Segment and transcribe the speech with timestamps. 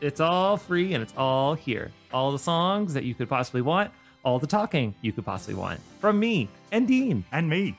[0.00, 1.92] It's all free and it's all here.
[2.12, 3.92] All the songs that you could possibly want,
[4.24, 7.24] all the talking you could possibly want from me and Dean.
[7.30, 7.78] And me.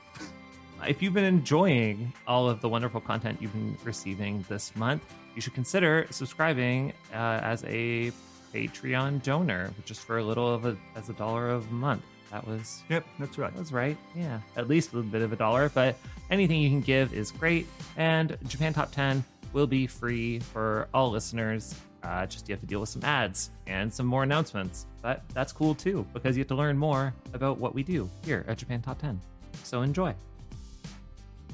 [0.88, 5.02] If you've been enjoying all of the wonderful content you've been receiving this month,
[5.34, 8.10] you should consider subscribing uh, as a
[8.54, 12.02] Patreon donor, just for a little of a as a dollar a month.
[12.30, 13.52] That was Yep, that's right.
[13.52, 13.96] that was right.
[14.14, 15.96] Yeah, at least a little bit of a dollar, but
[16.30, 17.66] anything you can give is great.
[17.96, 21.74] And Japan Top 10 will be free for all listeners.
[22.02, 25.52] Uh, just you have to deal with some ads and some more announcements, but that's
[25.52, 28.80] cool too because you have to learn more about what we do here at Japan
[28.82, 29.20] Top 10.
[29.64, 30.14] So enjoy.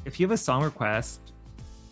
[0.05, 1.32] If you have a song request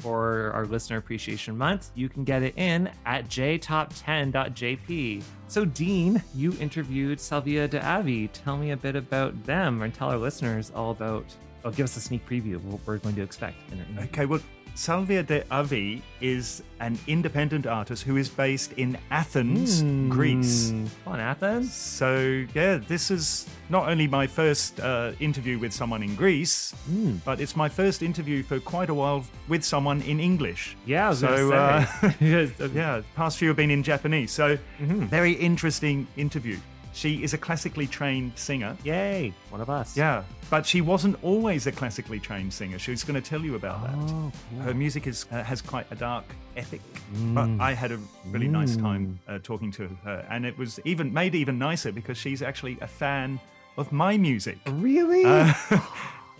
[0.00, 5.22] for our listener appreciation month, you can get it in at jtop10.jp.
[5.48, 8.28] So, Dean, you interviewed Salvia de Avi.
[8.28, 11.26] Tell me a bit about them and tell our listeners all about,
[11.64, 14.04] oh, give us a sneak preview of what we're going to expect in our.
[14.04, 14.40] Okay, well,
[14.74, 20.70] Salvia de Avi is an independent artist who is based in Athens, Greece.
[20.70, 21.74] Mm, Come on, Athens.
[21.74, 27.18] So, yeah, this is not only my first uh, interview with someone in Greece, Mm.
[27.24, 30.76] but it's my first interview for quite a while with someone in English.
[30.86, 31.52] Yeah, so.
[31.52, 31.84] Uh,
[32.20, 34.30] yeah, past few have been in Japanese.
[34.32, 35.06] So, Mm-hmm.
[35.06, 36.56] very interesting interview.
[36.92, 38.76] She is a classically trained singer.
[38.84, 39.96] Yay, one of us.
[39.96, 42.78] Yeah, but she wasn't always a classically trained singer.
[42.78, 43.94] She's going to tell you about that.
[43.96, 46.24] Oh, Her music is uh, has quite a dark
[46.56, 46.80] ethic,
[47.14, 47.34] Mm.
[47.34, 51.12] but I had a really nice time uh, talking to her, and it was even
[51.12, 53.38] made even nicer because she's actually a fan
[53.76, 54.58] of my music.
[54.66, 55.24] Really?
[55.24, 55.52] Uh,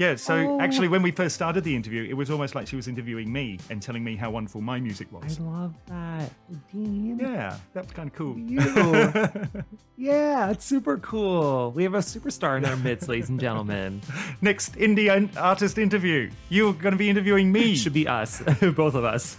[0.00, 0.60] yeah, so Oh.
[0.60, 3.58] actually, when we first started the interview, it was almost like she was interviewing me
[3.68, 5.38] and telling me how wonderful my music was.
[5.38, 6.30] I love that.
[6.72, 7.18] Dean.
[7.20, 8.34] Yeah, that was kind of cool.
[10.00, 11.72] Yeah, it's super cool.
[11.72, 14.00] We have a superstar in our midst, ladies and gentlemen.
[14.40, 17.74] Next indie artist interview, you're going to be interviewing me.
[17.82, 18.40] Should be us,
[18.74, 19.36] both of us.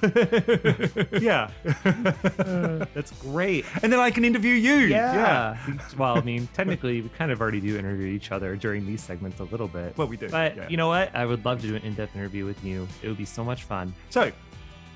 [1.19, 1.49] yeah,
[2.93, 3.65] That's great.
[3.81, 4.75] and then I can interview you.
[4.85, 5.57] Yeah.
[5.97, 9.39] Well, I mean, technically, we kind of already do interview each other during these segments
[9.39, 9.97] a little bit.
[9.97, 10.67] Well, we do, But yeah.
[10.69, 11.15] you know what?
[11.15, 12.87] I would love to do an in-depth interview with you.
[13.01, 13.93] It would be so much fun.
[14.09, 14.31] So,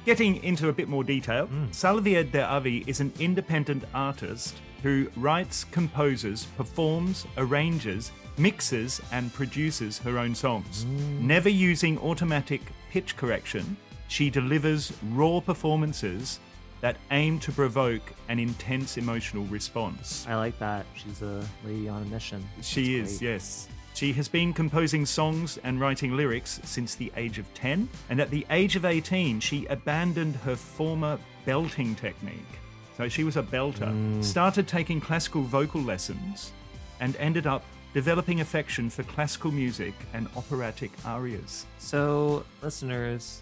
[0.06, 1.74] getting into a bit more detail, Mm.
[1.74, 9.98] Salvia de Avi is an independent artist who writes, composes, performs, arranges, mixes, and produces
[10.00, 10.86] her own songs.
[10.86, 11.22] Mm.
[11.22, 12.62] Never using automatic
[12.92, 13.78] pitch correction,
[14.08, 16.40] she delivers raw performances
[16.82, 20.26] that aim to provoke an intense emotional response.
[20.30, 20.86] I like that.
[20.94, 22.48] She's a lady on a mission.
[22.62, 23.28] She That's is, great.
[23.30, 23.68] yes.
[23.96, 28.30] She has been composing songs and writing lyrics since the age of 10, and at
[28.30, 32.60] the age of 18, she abandoned her former belting technique.
[32.98, 34.22] So she was a belter, Mm.
[34.24, 36.52] started taking classical vocal lessons,
[37.00, 37.64] and ended up
[37.94, 41.66] developing affection for classical music and operatic arias.
[41.78, 43.42] So, listeners,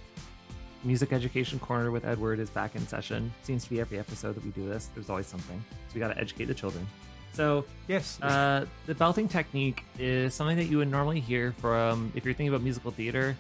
[0.84, 3.34] Music Education Corner with Edward is back in session.
[3.42, 4.90] Seems to be every episode that we do this.
[4.94, 5.64] There's always something.
[5.88, 6.86] So we got to educate the children.
[7.34, 8.22] So, Yes.
[8.22, 12.50] uh, the belting technique is something that you would normally hear from, if you're thinking
[12.54, 13.36] about musical theater,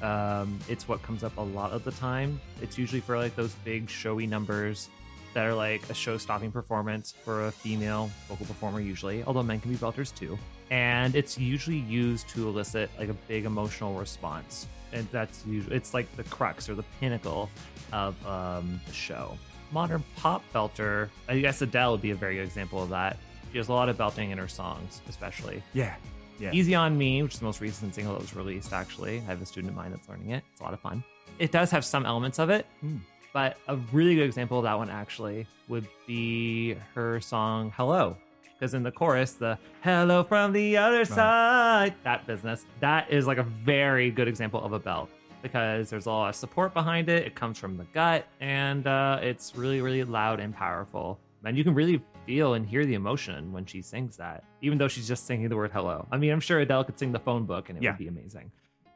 [0.00, 2.40] um, it's what comes up a lot of the time.
[2.60, 4.88] It's usually for like those big showy numbers
[5.34, 9.60] that are like a show stopping performance for a female vocal performer, usually, although men
[9.60, 10.38] can be belters too.
[10.70, 14.66] And it's usually used to elicit like a big emotional response.
[14.92, 17.48] And that's usually, it's like the crux or the pinnacle
[17.92, 19.36] of um, the show.
[19.70, 23.16] Modern pop belter, I guess Adele would be a very good example of that.
[23.52, 25.62] She has a lot of belting in her songs, especially.
[25.74, 25.94] yeah.
[26.40, 26.50] Yeah.
[26.52, 29.18] Easy on Me, which is the most recent single that was released, actually.
[29.18, 30.42] I have a student of mine that's learning it.
[30.50, 31.04] It's a lot of fun.
[31.38, 32.96] It does have some elements of it, Hmm.
[33.32, 38.16] but a really good example of that one actually would be her song Hello.
[38.58, 43.38] Because in the chorus, the hello from the other side, that business, that is like
[43.38, 45.10] a very good example of a belt
[45.42, 47.24] because there's a lot of support behind it.
[47.26, 51.20] It comes from the gut and uh, it's really, really loud and powerful.
[51.44, 54.88] And you can really feel and hear the emotion when she sings that, even though
[54.88, 56.06] she's just singing the word hello.
[56.12, 57.90] I mean, I'm sure Adele could sing the phone book and it Yeah.
[57.90, 58.50] would be amazing.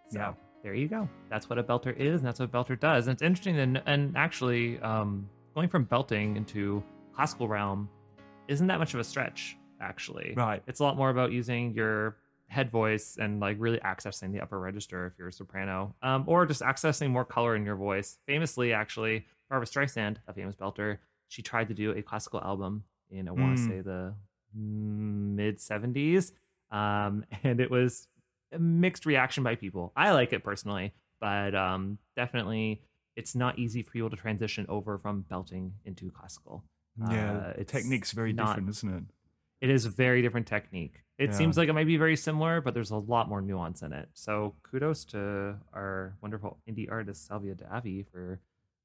[0.09, 0.35] So Yeah.
[0.63, 1.09] there you go.
[1.29, 3.07] That's what a belter is, and that's what a belter does.
[3.07, 6.83] And it's interesting, and, and actually, um, going from belting into
[7.15, 7.89] classical realm
[8.49, 10.35] isn't that much of a stretch, actually.
[10.37, 10.63] Right.
[10.67, 12.17] It's a lot more about using your
[12.49, 16.47] head voice and like really accessing the upper register if you're a soprano, um, or
[16.47, 18.19] just accessing more color in your voice.
[18.27, 20.99] Famously, actually, Barbra Streisand, a famous belter,
[21.29, 23.69] she tried to do a classical album in I want to Mm.
[23.69, 24.15] say the
[24.55, 26.33] mid 70s,
[26.71, 28.09] um, and it was
[28.53, 29.93] a mixed reaction by people.
[29.97, 32.83] I like it personally, but um, definitely
[33.17, 36.65] it's not easy for people to transition over from belting into classical.
[37.11, 37.53] Yeah.
[37.59, 39.05] Uh, Technique's very not- different, isn't it?
[39.63, 41.03] It is a very different technique.
[41.19, 41.37] It Yeah.
[41.37, 44.11] seems like it might be very similar, but there's a lot more nuance in it.
[44.13, 48.41] So kudos to our wonderful indie artist Salvia Davi for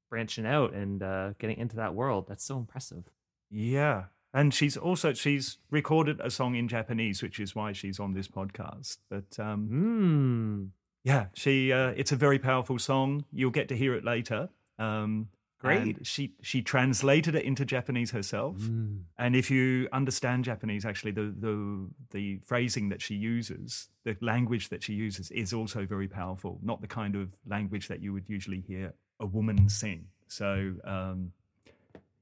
[0.08, 2.26] branching out and uh, getting into that world.
[2.26, 3.04] That's so impressive.
[3.52, 4.04] Yeah.
[4.34, 8.28] And she's also she's recorded a song in Japanese, which is why she's on this
[8.28, 8.96] podcast.
[9.10, 10.64] But um, Hmm.
[11.04, 13.26] yeah, she uh, it's a very powerful song.
[13.30, 14.48] You'll get to hear it later.
[14.78, 15.28] Um,
[15.60, 16.04] Great.
[16.04, 18.56] She she translated it into Japanese herself.
[18.56, 19.02] Mm.
[19.16, 24.70] And if you understand Japanese, actually, the, the the phrasing that she uses, the language
[24.70, 26.58] that she uses, is also very powerful.
[26.62, 30.06] Not the kind of language that you would usually hear a woman sing.
[30.26, 31.30] So, um,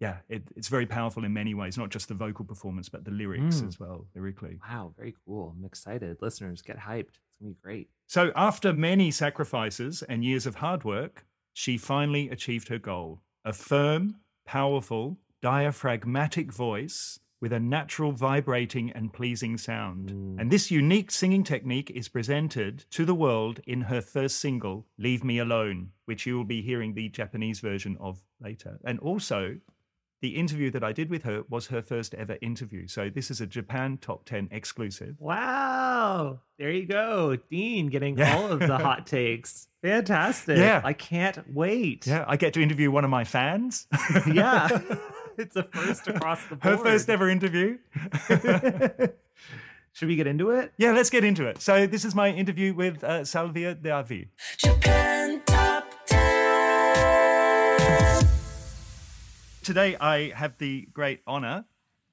[0.00, 1.76] yeah, it, it's very powerful in many ways.
[1.78, 3.68] Not just the vocal performance, but the lyrics Mm.
[3.68, 4.58] as well, lyrically.
[4.68, 5.54] Wow, very cool.
[5.56, 6.16] I'm excited.
[6.20, 7.16] Listeners, get hyped.
[7.18, 7.90] It's gonna be great.
[8.06, 13.52] So, after many sacrifices and years of hard work, she finally achieved her goal a
[13.52, 14.16] firm,
[14.46, 15.18] powerful,
[15.70, 20.10] diaphragmatic voice with a natural, vibrating, and pleasing sound.
[20.38, 25.24] And this unique singing technique is presented to the world in her first single, Leave
[25.24, 28.78] Me Alone, which you will be hearing the Japanese version of later.
[28.84, 29.56] And also,
[30.20, 32.86] the interview that I did with her was her first ever interview.
[32.86, 35.16] So, this is a Japan Top 10 exclusive.
[35.18, 36.40] Wow.
[36.58, 37.36] There you go.
[37.50, 38.36] Dean getting Yeah.
[38.36, 39.68] all of the hot takes.
[39.82, 40.58] Fantastic.
[40.58, 40.82] Yeah.
[40.84, 42.06] I can't wait.
[42.06, 43.86] Yeah, I get to interview one of my fans.
[44.30, 44.68] yeah.
[45.38, 46.78] it's a first across the board.
[46.78, 47.78] Her first ever interview.
[49.92, 50.72] Should we get into it?
[50.76, 51.62] yeah, let's get into it.
[51.62, 54.28] So, this is my interview with uh, Salvia Davi.
[54.58, 56.30] Japan Top 10.
[59.70, 61.64] Today, I have the great honor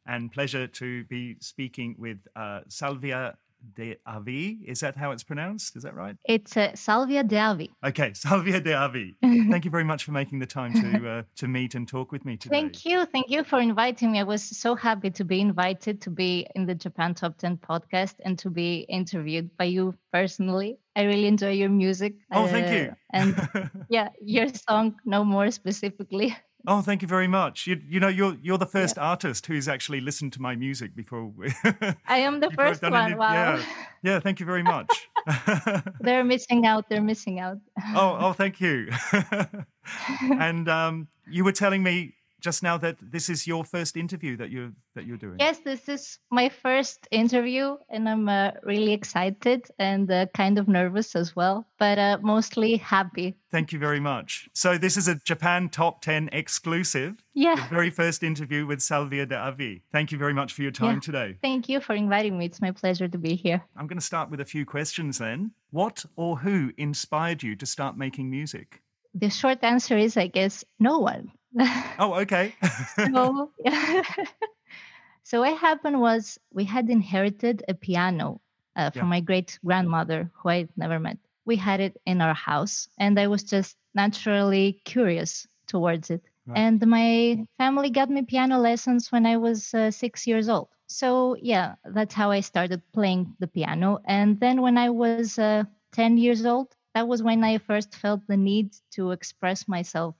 [0.05, 3.35] and pleasure to be speaking with uh, Salvia
[3.73, 4.59] de Avi.
[4.63, 5.75] Is that how it's pronounced?
[5.75, 6.15] Is that right?
[6.25, 7.71] It's uh, Salvia Davi.
[7.83, 9.15] Okay, Salvia de Avi.
[9.23, 12.25] Thank you very much for making the time to uh, to meet and talk with
[12.25, 12.59] me today.
[12.59, 13.05] Thank you.
[13.05, 14.19] Thank you for inviting me.
[14.19, 18.13] I was so happy to be invited to be in the Japan Top 10 podcast
[18.23, 20.77] and to be interviewed by you personally.
[20.95, 22.13] I really enjoy your music.
[22.31, 22.95] Oh, thank uh, you.
[23.13, 26.35] And yeah, your song, No More specifically.
[26.65, 27.67] Oh, thank you very much.
[27.67, 31.25] You, you know, you're you're the first artist who's actually listened to my music before.
[31.27, 31.53] we-
[32.07, 32.93] I am the first one.
[32.95, 33.33] any- Wow.
[33.33, 33.63] Yeah,
[34.03, 34.19] yeah.
[34.19, 35.09] Thank you very much.
[36.01, 36.89] They're missing out.
[36.89, 37.57] They're missing out.
[37.95, 38.89] oh, oh, thank you.
[40.21, 44.49] and um, you were telling me just now that this is your first interview that
[44.51, 45.37] you're that you're doing.
[45.39, 50.67] Yes, this is my first interview, and I'm uh, really excited and uh, kind of
[50.67, 53.35] nervous as well, but uh, mostly happy.
[53.51, 54.49] Thank you very much.
[54.53, 57.67] So this is a Japan Top 10 exclusive, the Yeah.
[57.69, 59.83] very first interview with Salvia de Avi.
[59.91, 60.99] Thank you very much for your time Yeah.
[61.01, 61.37] today.
[61.41, 62.45] Thank you for inviting me.
[62.45, 63.61] It's my pleasure to be here.
[63.75, 65.51] I'm going to start with a few questions then.
[65.71, 68.81] What or who inspired you to start making music?
[69.13, 71.31] The short answer is, I guess, no one.
[71.99, 72.55] Oh, okay.
[73.13, 73.51] so,
[75.23, 78.41] So what happened was we had inherited a piano
[78.75, 79.09] uh, from Yeah.
[79.09, 81.17] my great grandmother, who I never met.
[81.45, 86.23] We had it in our house, and I was just naturally curious towards it.
[86.47, 86.65] Right.
[86.65, 90.69] And my family got me piano lessons when I was uh, six years old.
[90.87, 93.99] So yeah, that's how I started playing the piano.
[94.05, 98.25] And then when I was uh, ten years old, that was when I first felt
[98.27, 100.15] the need to express myself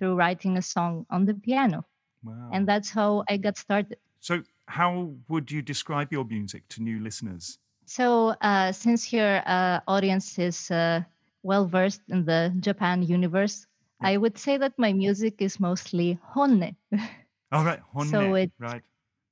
[0.00, 1.86] through writing a song on the piano.
[2.24, 2.50] Wow.
[2.52, 3.98] And that's how I got started.
[4.20, 7.60] so, how would you describe your music to new listeners?
[7.86, 11.02] So, uh, since your uh, audience is uh,
[11.42, 13.66] well versed in the Japan universe,
[14.02, 16.76] I would say that my music is mostly honne.
[17.52, 18.82] All right, honne, So it- right.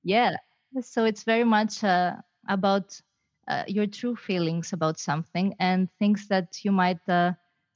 [0.05, 0.37] yeah.
[0.81, 2.17] So it's very much uh,
[2.49, 3.01] about
[3.49, 7.33] uh, your true feelings about something and things that you might uh,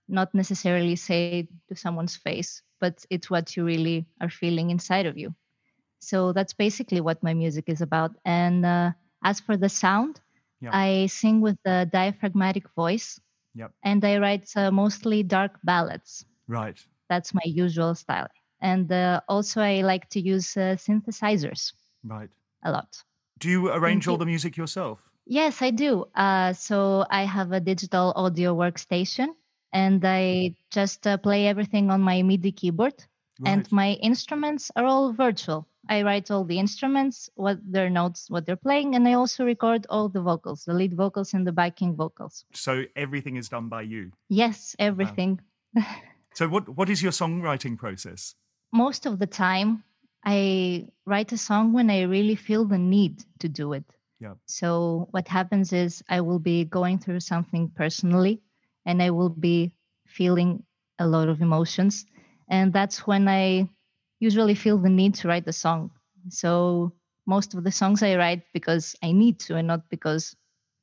[0.09, 5.17] not necessarily say to someone's face, but it's what you really are feeling inside of
[5.17, 5.31] you.
[6.01, 8.11] So that's basically what my music is about.
[8.27, 8.91] And uh,
[9.23, 10.21] as for the sound,
[10.61, 10.75] Yeah.
[10.75, 13.21] I sing with a diaphragmatic voice
[13.55, 13.71] Yep.
[13.83, 16.27] and I write uh, mostly dark ballads.
[16.49, 16.79] Right.
[17.09, 18.29] That's my usual style.
[18.61, 21.73] And uh, also, I like to use uh, synthesizers
[22.05, 22.31] Right.
[22.63, 23.05] a lot.
[23.39, 24.99] Do you arrange all the music yourself?
[25.27, 26.07] Yes, I do.
[26.15, 29.29] Uh, so I have a digital audio workstation
[29.73, 32.95] and I just uh, play everything on my MIDI keyboard.
[33.45, 35.67] And my instruments are all virtual.
[35.89, 39.85] I write all the instruments, what their notes, what they're playing, and I also record
[39.89, 42.45] all the vocals, the lead vocals and the backing vocals.
[42.53, 44.13] So everything is done by you.
[44.29, 45.41] Yes, everything.
[46.35, 48.35] So what what is your songwriting process?
[48.73, 49.85] Most of the time,
[50.25, 53.85] I write a song when I really feel the need to do it.
[54.19, 54.35] Yeah.
[54.47, 58.41] So what happens is I will be going through something personally
[58.87, 59.67] and I will be
[60.01, 60.59] feeling
[60.93, 62.05] a lot of emotions.
[62.49, 63.69] And that's when I
[64.21, 65.91] usually feel the need to write the song.
[66.29, 66.93] So
[67.27, 70.37] most of the songs I write because I need to and not because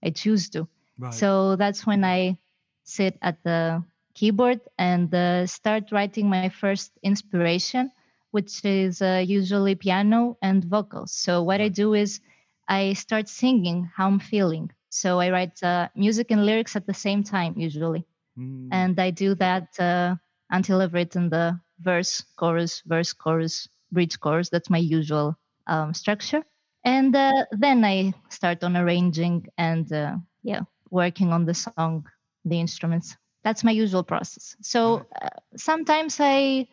[0.04, 0.68] I choose to.
[0.98, 1.14] Right.
[1.14, 2.38] So that's when I
[2.84, 3.84] sit at the
[4.16, 7.86] keyboard and uh, start writing my first inspiration,
[8.26, 11.14] which is uh, usually piano and vocals.
[11.14, 12.22] So what I do is
[12.68, 14.72] I start singing how I'm feeling.
[14.90, 18.06] So I write uh, music and lyrics at the same time usually,
[18.38, 20.16] Mm, and I do that uh,
[20.50, 24.50] until I've written the verse, chorus, verse, chorus, bridge, chorus.
[24.50, 26.44] That's my usual um, structure.
[26.84, 32.08] And uh, then I start on arranging and uh, yeah, working on the song,
[32.46, 33.18] the instruments.
[33.44, 34.56] That's my usual process.
[34.62, 36.68] So uh, sometimes I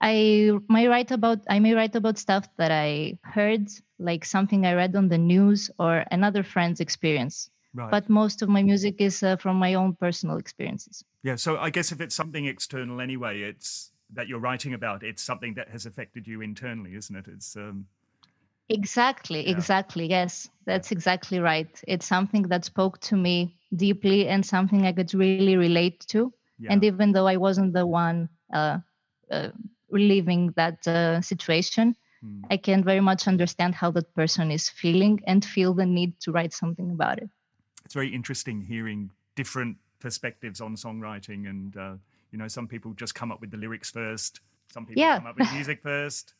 [0.00, 4.74] I may write about I may write about stuff that I heard, like something I
[4.74, 7.50] read on the news or another friend's experience.
[7.74, 7.90] right.
[7.90, 11.04] But most of my music is uh, from my own personal experiences.
[11.22, 11.36] yeah.
[11.36, 15.02] So I guess if it's something external anyway, it's that you're writing about.
[15.02, 17.26] It's something that has affected you internally, isn't it?
[17.28, 17.86] It's um.
[18.68, 19.56] Exactly, Yeah.
[19.56, 20.06] exactly.
[20.08, 21.82] Yes, that's exactly right.
[21.88, 26.32] It's something that spoke to me deeply and something I could really relate to.
[26.58, 26.72] Yeah.
[26.72, 28.78] And even though I wasn't the one uh,
[29.30, 29.50] uh,
[29.90, 32.42] reliving that uh, situation, Hmm.
[32.50, 36.32] I can very much understand how that person is feeling and feel the need to
[36.32, 37.30] write something about it.
[37.84, 41.94] it's very interesting hearing different perspectives on songwriting and uh,
[42.30, 44.40] you know some people just come up with the lyrics first
[44.74, 45.16] some people Yeah.
[45.18, 46.34] come up with music first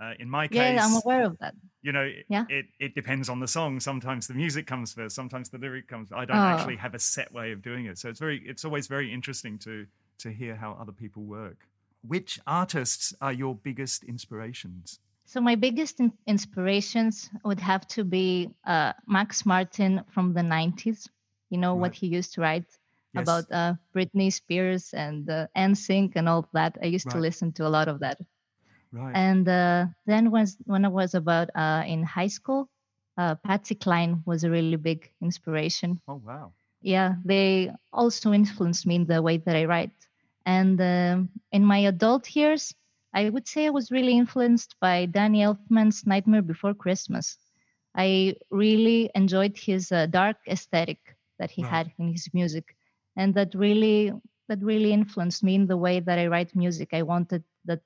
[0.00, 1.54] uh, in my case Yeah, I'm aware of that.
[1.82, 2.44] you know it, Yeah.
[2.48, 6.12] it, it depends on the song sometimes the music comes first sometimes the lyric comes
[6.12, 6.52] i don't Oh.
[6.52, 9.58] actually have a set way of doing it so it's very it's always very interesting
[9.66, 9.86] to
[10.18, 11.66] to hear how other people work
[12.08, 18.50] which artists are your biggest inspirations So my biggest in- inspirations would have to be
[18.64, 21.08] uh, Max Martin from the 90s.
[21.50, 22.66] You know what he used to write
[23.12, 23.22] Yes.
[23.22, 26.76] about uh, Britney Spears and uh, NSYNC and all that.
[26.82, 28.18] I used to listen to a lot of that.
[28.92, 32.68] right And uh, then was when I was about uh, in high school,
[33.18, 36.00] uh, Patsy Cline was a really big inspiration.
[36.08, 40.05] oh wow Yeah, they also influenced me in the way that I write.
[40.46, 42.74] And um, in my adult years,
[43.12, 47.38] I would say I was really influenced by Danny Elfman's Nightmare Before Christmas.
[47.96, 50.98] I really enjoyed his uh, dark aesthetic
[51.38, 51.70] that he Right.
[51.70, 52.76] had in his music,
[53.16, 54.12] and that really
[54.48, 56.90] that really influenced me in the way that I write music.
[56.92, 57.80] I wanted that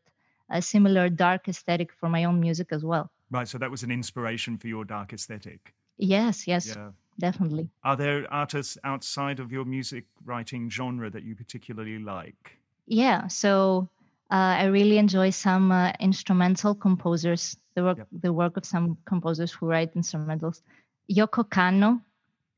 [0.50, 3.11] a similar dark aesthetic for my own music as well.
[3.31, 7.68] right so that was an inspiration for your dark aesthetic Yes, yes, yeah definitely.
[7.84, 12.58] Are there artists outside of your music writing genre that you particularly like?
[12.86, 13.88] Yeah, so
[14.30, 17.56] uh, I really enjoy some uh, instrumental composers.
[17.76, 18.08] The work, Yep.
[18.26, 20.62] the work of some composers who write instrumentals.
[21.08, 22.00] Yoko Kanno,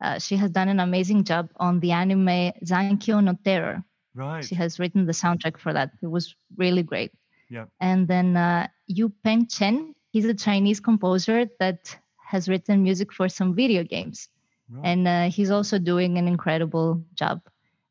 [0.00, 3.85] uh, she has done an amazing job on the anime Zankyo no Terror.
[4.14, 4.45] Right.
[4.45, 5.92] She has written the soundtrack for that.
[6.02, 7.12] It was really great.
[7.50, 7.66] Yeah.
[7.81, 11.97] And then uh, Yu Peng Chen, he's a Chinese composer that
[12.33, 14.28] has written music for some video games.
[14.73, 14.87] Right.
[14.88, 17.43] And uh, he's also doing an incredible job.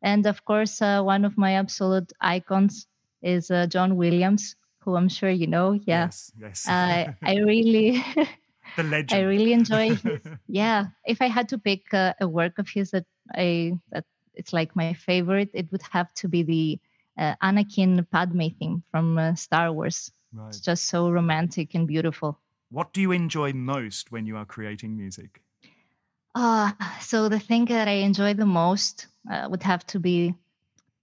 [0.01, 2.87] And of course, uh, one of my absolute icons
[3.21, 5.73] is uh, John Williams, who I'm sure you know.
[5.73, 6.05] Yeah.
[6.05, 6.31] Yes.
[6.39, 6.67] Yes.
[6.67, 8.03] Uh, I really.
[8.75, 9.11] the legend.
[9.11, 10.21] I really enjoy his.
[10.47, 14.53] yeah, if I had to pick a, a work of his that I that it's
[14.53, 16.79] like my favorite, it would have to be the
[17.17, 20.11] uh, Anakin Padme theme from uh, Star Wars.
[20.33, 20.47] right.
[20.49, 22.39] It's just so romantic and beautiful.
[22.71, 25.43] What do you enjoy most when you are creating music?
[26.35, 30.33] Uh, so the thing that I enjoy the most uh, would have to be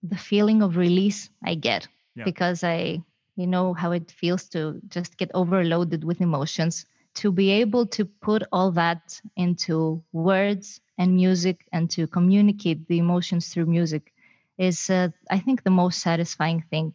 [0.02, 2.24] the feeling of release I get Yeah.
[2.24, 3.02] because I,
[3.36, 6.86] you know, how it feels to just get overloaded with emotions.
[7.16, 12.98] To be able to put all that into words and music and to communicate the
[12.98, 14.12] emotions through music
[14.58, 16.94] is, uh, I think, the most satisfying thing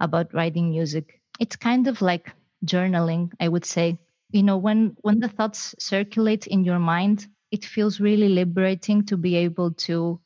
[0.00, 1.20] about writing music.
[1.38, 2.32] It's kind of like
[2.64, 3.98] journaling, I would say.
[4.32, 9.16] You know, when when the thoughts circulate in your mind, it feels really liberating to
[9.16, 10.20] be able to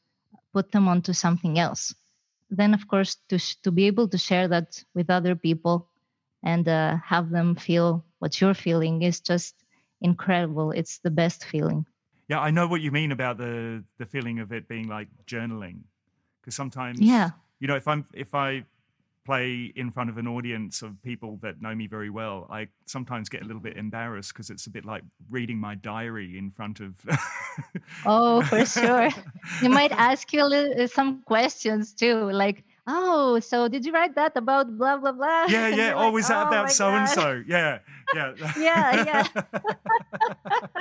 [0.52, 1.94] put them onto something else.
[2.50, 5.88] Then, of course, to sh- to be able to share that with other people
[6.42, 9.54] and uh, have them feel what you're feeling is just
[10.00, 10.70] incredible.
[10.70, 11.86] It's the best feeling.
[12.28, 15.84] Yeah, I know what you mean about the the feeling of it being like journaling.
[16.40, 17.30] Because sometimes, Yeah.
[17.58, 18.64] you know, if I'm if I
[19.24, 23.28] play in front of an audience of people that know me very well, I sometimes
[23.28, 26.80] get a little bit embarrassed because it's a bit like reading my diary in front
[26.80, 26.94] of.
[28.04, 29.10] Oh, for sure.
[29.60, 33.92] They might ask you a little, uh, some questions too, like, "Oh, so did you
[33.92, 35.94] write that about blah blah blah?" yeah, yeah.
[35.94, 37.42] Oh, like, was that "Oh about so and so?
[37.46, 37.78] Yeah,
[38.14, 38.32] yeah.
[38.56, 39.24] Yeah, yeah.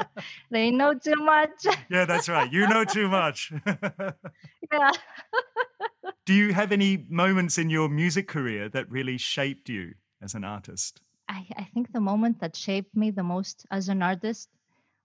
[0.51, 1.65] They know too much.
[1.89, 2.51] yeah, that's right.
[2.51, 3.51] You know too much.
[4.71, 4.91] yeah.
[6.25, 10.43] Do you have any moments in your music career that really shaped you as an
[10.43, 11.01] artist?
[11.27, 14.49] I, I think the moment that shaped me the most as an artist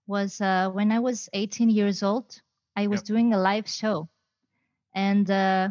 [0.06, 2.40] was uh, when I was 18 years old.
[2.76, 3.06] I was Yep.
[3.06, 4.08] doing a live show
[4.94, 5.68] and uh,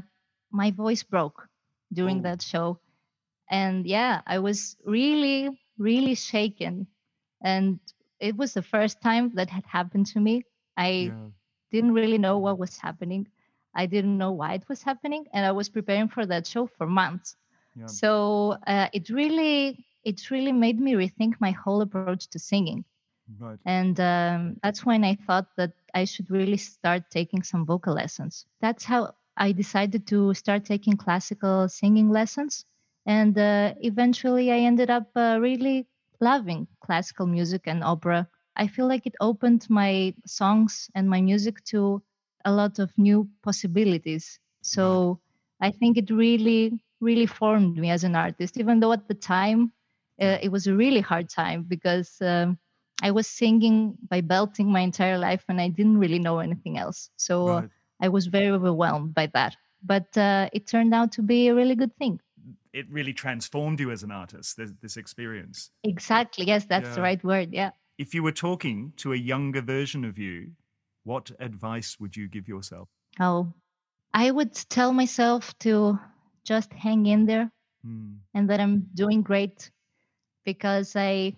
[0.58, 1.50] my voice broke
[1.94, 2.34] during Oh.
[2.34, 2.80] that show.
[3.50, 6.88] And yeah, I was really, really shaken.
[7.42, 7.80] And
[8.20, 10.44] it was the first time that had happened to me.
[10.78, 11.32] I Yeah.
[11.72, 13.28] didn't really know what was happening.
[13.76, 15.26] I didn't know why it was happening.
[15.34, 17.36] And I was preparing for that show for months.
[17.76, 17.94] Yeah.
[18.02, 22.78] So uh, it really, it really made me rethink my whole approach to singing.
[23.40, 23.60] Right.
[23.60, 28.46] And um, that's when I thought that I should really start taking some vocal lessons.
[28.62, 32.66] That's how I decided to start taking classical singing lessons.
[33.06, 35.88] And uh, eventually I ended up uh, really
[36.20, 38.28] loving classical music and opera.
[38.56, 42.04] I feel like it opened my songs and my music to
[42.46, 44.40] a lot of new possibilities.
[44.62, 45.20] So
[45.62, 49.72] I think it really, really formed me as an artist, even though at the time
[50.22, 52.58] uh, it was a really hard time because um,
[53.02, 57.10] I was singing by belting my entire life and I didn't really know anything else.
[57.18, 57.77] So Right.
[58.02, 59.56] I was very overwhelmed by that.
[59.84, 62.20] But uh, it turned out to be a really good thing.
[62.74, 65.72] It really transformed you as an artist, this, this experience.
[65.84, 66.46] Exactly.
[66.46, 67.54] Yes, that's the right word.
[67.54, 67.72] Yeah.
[67.98, 70.52] If you were talking to a younger version of you,
[71.04, 72.90] what advice would you give yourself?
[73.20, 73.54] Oh,
[74.14, 76.00] I would tell myself to
[76.44, 77.52] just hang in there
[77.84, 78.16] Hmm.
[78.34, 79.72] and that I'm doing great
[80.46, 81.36] because I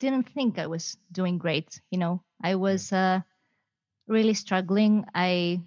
[0.00, 1.80] didn't think I was doing great.
[1.90, 3.20] You know, I was uh,
[4.06, 5.04] really struggling.
[5.14, 5.60] I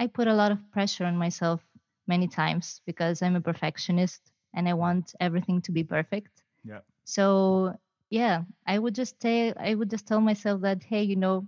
[0.00, 1.60] I put a lot of pressure on myself
[2.06, 6.42] many times because I'm a perfectionist and I want everything to be perfect.
[6.64, 6.80] Yeah.
[7.04, 7.76] So
[8.08, 11.46] yeah, I would just say I would just tell myself that hey, you know,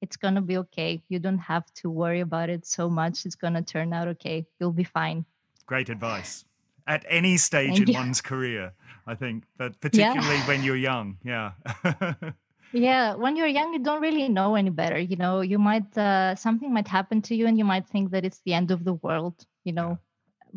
[0.00, 1.02] it's gonna be okay.
[1.08, 3.26] You don't have to worry about it so much.
[3.26, 4.46] It's gonna turn out okay.
[4.60, 5.24] You'll be fine.
[5.66, 6.44] Great advice.
[6.86, 7.98] At any stage Thank in you.
[7.98, 8.72] one's career,
[9.04, 11.18] I think, but particularly when you're young.
[11.24, 11.52] Yeah.
[12.72, 14.98] Yeah, when you're young, you don't really know any better.
[14.98, 18.24] You know, you might uh, something might happen to you, and you might think that
[18.24, 19.44] it's the end of the world.
[19.64, 19.98] You know,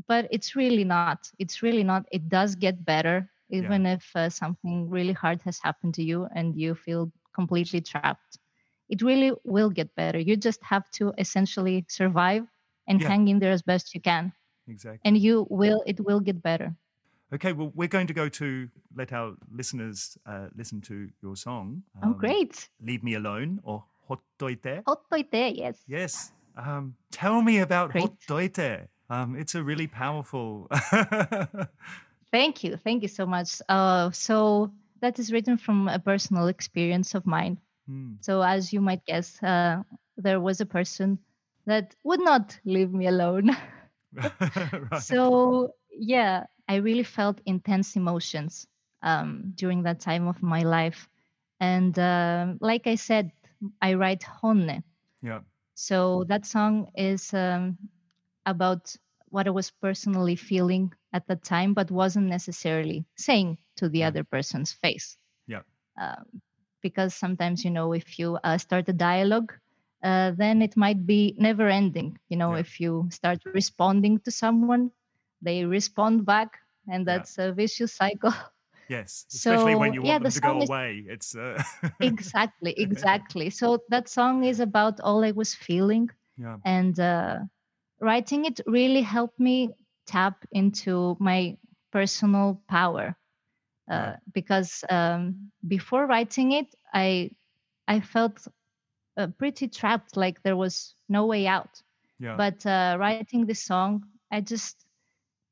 [0.07, 1.21] but it's really not.
[1.31, 1.97] It's really not.
[2.05, 6.55] It does get better, even if uh, something really hard has happened to you and
[6.55, 8.37] you feel completely trapped.
[8.89, 10.19] It really will get better.
[10.19, 12.45] You just have to essentially survive
[12.87, 13.03] and Yeah.
[13.03, 14.33] hang in there as best you can,
[14.67, 15.05] exactly.
[15.05, 15.83] and you will.
[15.87, 16.75] It will get better.
[17.33, 21.81] Okay, well, we're going to go to let our listeners uh, listen to your song.
[22.03, 22.69] oh, um, great!
[22.79, 24.83] Leave Me Alone or Hottoite.
[24.83, 25.83] Hottoite, yes.
[25.87, 26.31] Yes.
[26.55, 28.05] Um, tell me about Great.
[28.27, 28.87] Hottoite.
[29.09, 30.67] Um, it's a really powerful.
[32.31, 32.77] Thank you.
[32.77, 33.61] Thank you so much.
[33.67, 37.59] Uh, so that is written from a personal experience of mine.
[37.87, 39.81] Hmm, So as you might guess, uh,
[40.17, 41.17] there was a person
[41.65, 43.57] that would not leave me alone.
[44.91, 45.01] right.
[45.01, 48.67] So yeah, I really felt intense emotions
[49.01, 51.09] um, during that time of my life.
[51.59, 53.31] And uh, like I said,
[53.81, 54.83] I write honne.
[55.21, 55.41] Yeah.
[55.75, 57.77] So that song is um,
[58.45, 58.95] about
[59.29, 64.23] what I was personally feeling at the time, but wasn't necessarily saying to the other
[64.23, 65.17] person's face.
[65.47, 65.61] Yeah.
[65.99, 66.41] Um,
[66.81, 69.53] because sometimes, you know, if you uh, start a dialogue,
[70.03, 72.17] uh, then it might be never ending.
[72.29, 72.59] You know, Yeah.
[72.59, 74.91] if you start responding to someone,
[75.43, 76.59] they respond back,
[76.91, 77.19] and Yeah.
[77.19, 78.33] that's a vicious cycle.
[78.87, 79.25] Yes.
[79.33, 81.05] Especially when So, you yeah, want the to go is- away.
[81.07, 81.61] It's uh,
[82.01, 83.49] exactly, exactly.
[83.49, 86.57] So that song is about all I was feeling yeah.
[86.65, 87.39] and uh,
[87.99, 89.71] writing it really helped me
[90.07, 91.57] tap into my
[91.91, 93.15] personal power
[93.91, 97.29] uh, because um, before writing it i
[97.87, 98.47] i felt
[99.17, 101.81] uh, pretty trapped like there was no way out
[102.19, 102.37] Yeah.
[102.37, 104.82] but uh, writing this song i just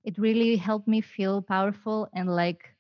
[0.04, 2.76] it really helped me feel powerful and like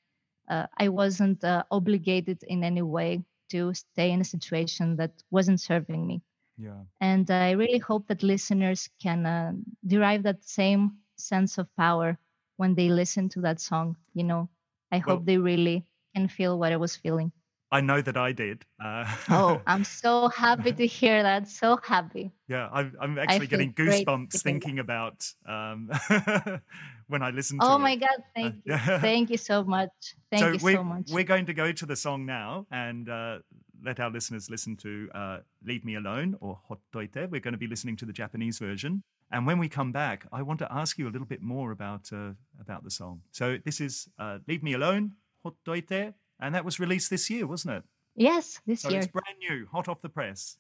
[0.49, 5.59] uh, i wasn't uh, obligated in any way to stay in a situation that wasn't
[5.59, 6.21] serving me
[6.57, 6.81] yeah.
[7.01, 9.53] and I really hope that listeners can uh,
[9.87, 12.17] derive that same sense of power
[12.57, 13.95] when they listen to that song.
[14.13, 14.49] You know,
[14.91, 17.31] I Well- hope they really can feel what I was feeling.
[17.71, 18.65] I know that I did.
[18.83, 21.47] Uh, Oh, I'm so happy to hear that.
[21.47, 22.31] So happy.
[22.47, 25.89] yeah, I'm, I'm actually getting goosebumps thinking about um,
[27.11, 27.79] when I listen to Oh it.
[27.79, 28.17] my God.
[28.35, 28.61] Thank you.
[28.73, 28.99] yeah.
[28.99, 29.91] Thank you so much.
[30.31, 31.09] Thank so you we're, so much.
[31.11, 33.39] we're going to go to the song now and uh,
[33.83, 37.29] let our listeners listen to uh, Leave Me Alone or Hottoite.
[37.29, 39.03] We're going to be listening to the Japanese version.
[39.31, 42.09] And when we come back, I want to ask you a little bit more about
[42.13, 43.21] uh, about the song.
[43.31, 45.13] So this is uh, Leave Me Alone,
[45.45, 47.83] Hottoite, and that was released this year, wasn't it?
[48.15, 48.99] Yes, this So year.
[48.99, 50.57] it's brand new, hot off the press.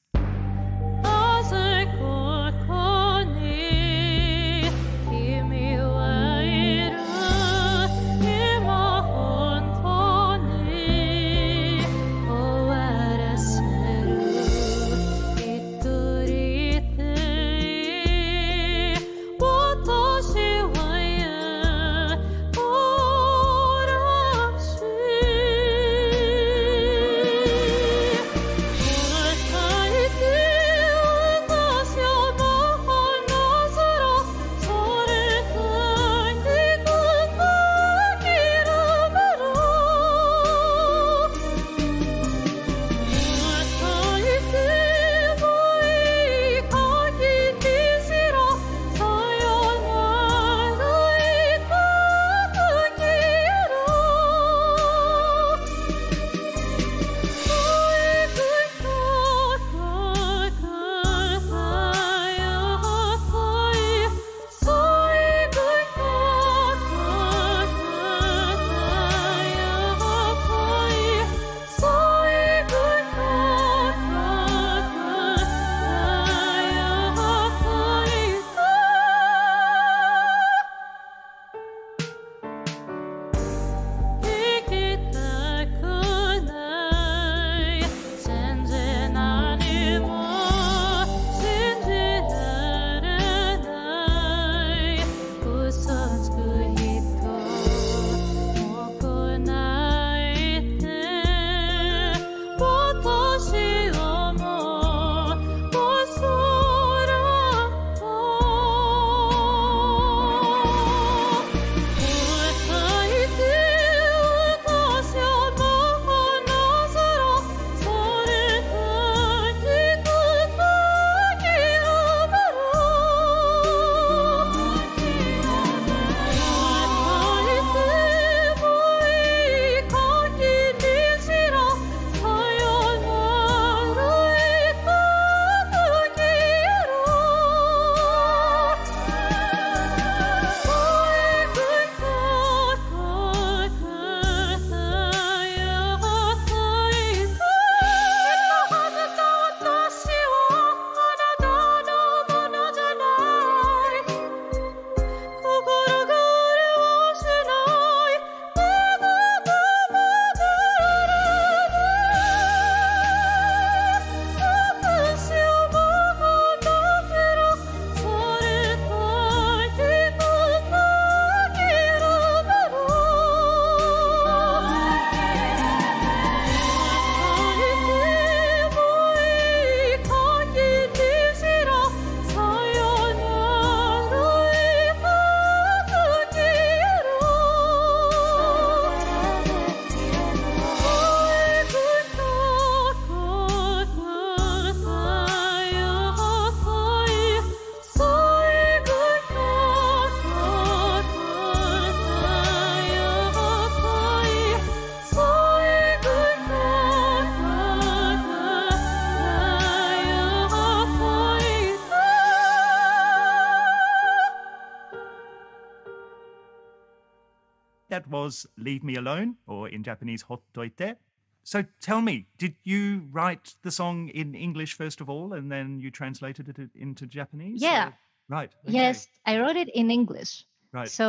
[218.21, 220.95] Was Leave Me Alone, or in Japanese, Hottoite.
[221.43, 225.79] So tell me, did you write the song in English first of all, and then
[225.83, 227.61] you translated it into Japanese?
[227.61, 227.87] Yeah.
[227.87, 227.93] or-
[228.29, 228.51] Right.
[228.63, 230.45] okay, Yes, I wrote it in English.
[230.71, 230.87] Right.
[230.99, 231.05] So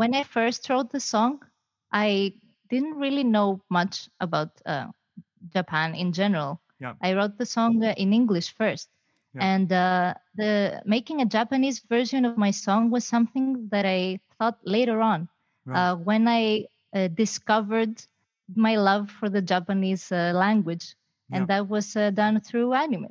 [0.00, 1.40] when I first wrote the song,
[1.90, 2.34] I
[2.70, 4.86] didn't really know much about uh,
[5.56, 6.60] Japan in general.
[6.78, 6.94] Yeah.
[7.02, 8.88] I wrote the song uh, in English first,
[9.34, 9.42] Yeah.
[9.54, 14.58] and uh, the making a Japanese version of my song was something that I thought
[14.76, 15.28] later on
[15.66, 15.74] Right.
[15.74, 18.02] uh, when I uh, discovered
[18.54, 20.94] my love for the Japanese uh, language,
[21.32, 23.08] and that was uh, done through anime.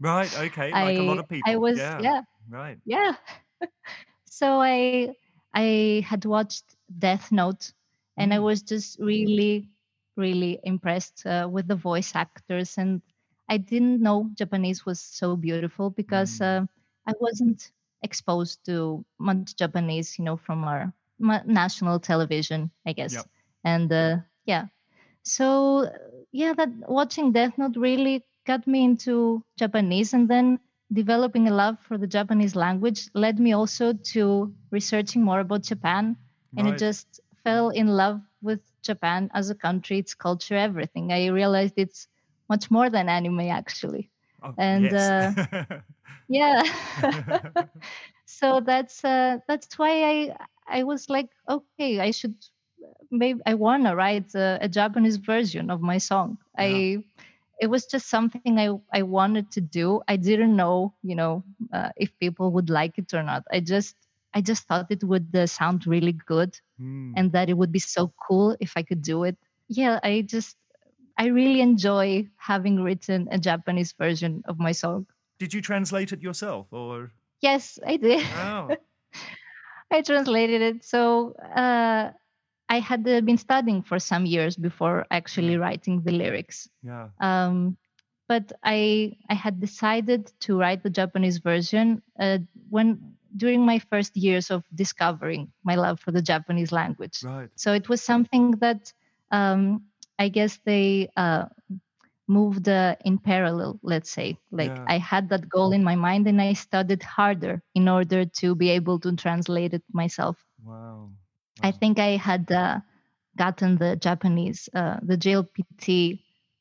[0.00, 0.32] right.
[0.34, 0.74] Okay.
[0.74, 1.46] Like a lot of people.
[1.46, 1.98] I was yeah.
[1.98, 2.78] yeah Right.
[2.84, 3.12] yeah
[4.26, 5.04] so i
[5.46, 7.72] i had watched death note
[8.16, 8.40] and i Mm.
[8.40, 9.68] was just really
[10.16, 13.02] really impressed uh, with the voice actors and
[13.48, 16.42] i didn't know japanese was so beautiful because Mm.
[16.42, 16.64] uh,
[17.06, 17.70] i wasn't
[18.02, 20.86] exposed to much japanese you know from our
[21.18, 23.26] national television i guess Yep.
[23.64, 24.66] and uh, yeah
[25.22, 25.90] so uh,
[26.32, 30.58] yeah that watching death note really got me into japanese and then
[30.92, 36.16] developing a love for the Japanese language led me also to researching more about Japan.
[36.56, 36.74] And Right.
[36.74, 41.12] it just fell in love with Japan as a country, its culture, everything.
[41.12, 42.08] I realized it's
[42.48, 44.10] much more than anime, actually.
[44.42, 45.34] Oh, and, yes.
[46.28, 46.62] Yeah.
[48.26, 50.36] so that's uh, that's why I
[50.68, 52.34] I was like, okay, I should
[53.10, 56.38] maybe I wanna write a, a Japanese version of my song.
[56.56, 57.02] I
[57.60, 60.00] it was just something I, I wanted to do.
[60.06, 63.42] I didn't know, you know, uh, if people would like it or not.
[63.52, 63.96] I just
[64.34, 67.14] I just thought it would uh, sound really good Mm.
[67.16, 69.36] and that it would be so cool if I could do it.
[69.68, 70.56] Yeah, I just
[71.18, 75.06] I really enjoy having written a Japanese version of my song.
[75.40, 77.10] Did you translate it yourself, or?
[77.40, 78.24] Yes, I did.
[78.32, 78.76] Oh.
[79.90, 80.84] I translated it.
[80.84, 82.10] So uh,
[82.68, 86.68] I had uh, been studying for some years before actually writing the lyrics.
[86.82, 87.08] Yeah.
[87.20, 87.76] um,
[88.28, 94.16] but I I had decided to write the Japanese version uh, when during my first
[94.16, 97.22] years of discovering my love for the Japanese language.
[97.24, 97.48] Right.
[97.56, 98.92] So it was something that
[99.30, 99.84] um,
[100.18, 101.46] I guess they uh,
[102.28, 103.80] moved uh, in parallel.
[103.82, 104.84] Let's say, like Yeah.
[104.86, 108.70] I had that goal in my mind, and I studied harder in order to be
[108.70, 110.36] able to translate it myself.
[110.62, 111.10] Wow.
[111.62, 112.80] I think I had uh,
[113.36, 116.20] gotten the Japanese, uh, the JLPT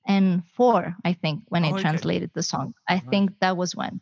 [0.09, 1.81] N4, I think, when Oh, I okay.
[1.81, 2.73] translated the song.
[2.87, 3.09] I Right.
[3.09, 4.01] think that was when.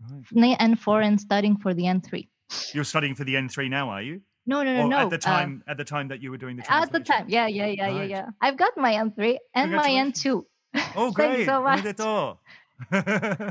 [0.00, 0.24] Right.
[0.36, 2.28] N- N4 and studying for the N3.
[2.74, 4.22] You're studying for the N3 now, are you?
[4.46, 4.98] No, no, no, or no.
[4.98, 7.26] at the uh, time, at the time that you were doing the at the time.
[7.28, 8.10] Yeah, yeah, yeah, yeah, Right.
[8.10, 8.26] yeah.
[8.40, 10.44] I've got my N3 and my N2.
[10.94, 11.14] Oh, great.
[11.16, 11.86] Thank you so much.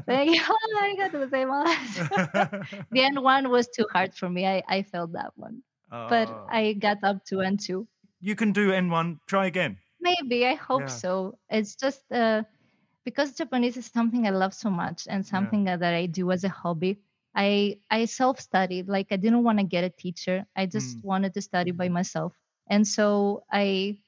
[0.07, 0.41] Thank you.
[0.47, 2.03] Oh, gozaimasu.
[2.91, 4.45] the N1 was too hard for me.
[4.47, 5.63] I, I failed that one.
[6.07, 6.47] But Oh.
[6.49, 7.87] I got up to N2.
[8.19, 9.19] You can do N1.
[9.27, 9.77] Try again.
[9.99, 10.89] Maybe I hope Yeah.
[10.89, 11.39] so.
[11.49, 12.43] It's just uh,
[13.05, 16.49] because Japanese is something I love so much and something that I do as a
[16.49, 17.01] hobby.
[17.35, 18.87] I I self studied.
[18.89, 20.45] Like I didn't want to get a teacher.
[20.55, 21.03] I just Mm.
[21.03, 22.33] wanted to study by myself.
[22.69, 23.99] And so I,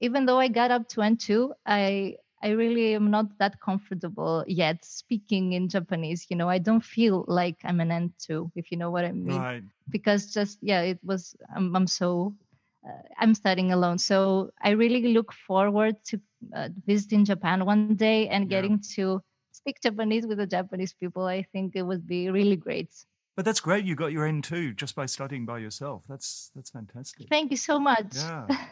[0.00, 4.84] even though I got up to N2, I I really am not that comfortable yet
[4.84, 6.26] speaking in Japanese.
[6.30, 9.46] You know, I don't feel like I'm an N2, if you know what I mean
[9.46, 9.64] Right.
[9.90, 12.34] because just yeah it was i'm, I'm so
[12.86, 16.20] uh, i'm studying alone so i really look forward to
[16.54, 18.48] uh, visiting japan one day and Yeah.
[18.48, 22.90] getting to speak japanese with the japanese people i think it would be really great
[23.36, 23.84] But that's great.
[23.86, 26.04] You got your N2 just by studying by yourself.
[26.08, 27.26] That's that's fantastic.
[27.30, 28.46] thank you so much Yeah.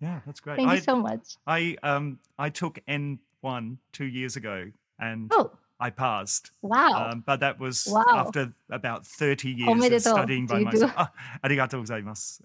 [0.00, 0.56] Yeah, that's great.
[0.56, 5.50] thank I, you so much I um I took N1 two years ago and oh
[5.80, 6.52] I passed.
[6.62, 8.02] wow Um, but that was Wow.
[8.14, 10.92] after about 30 years of studying by you do- myself.
[10.96, 11.12] Ah,
[11.44, 12.40] arigatou gozaimasu.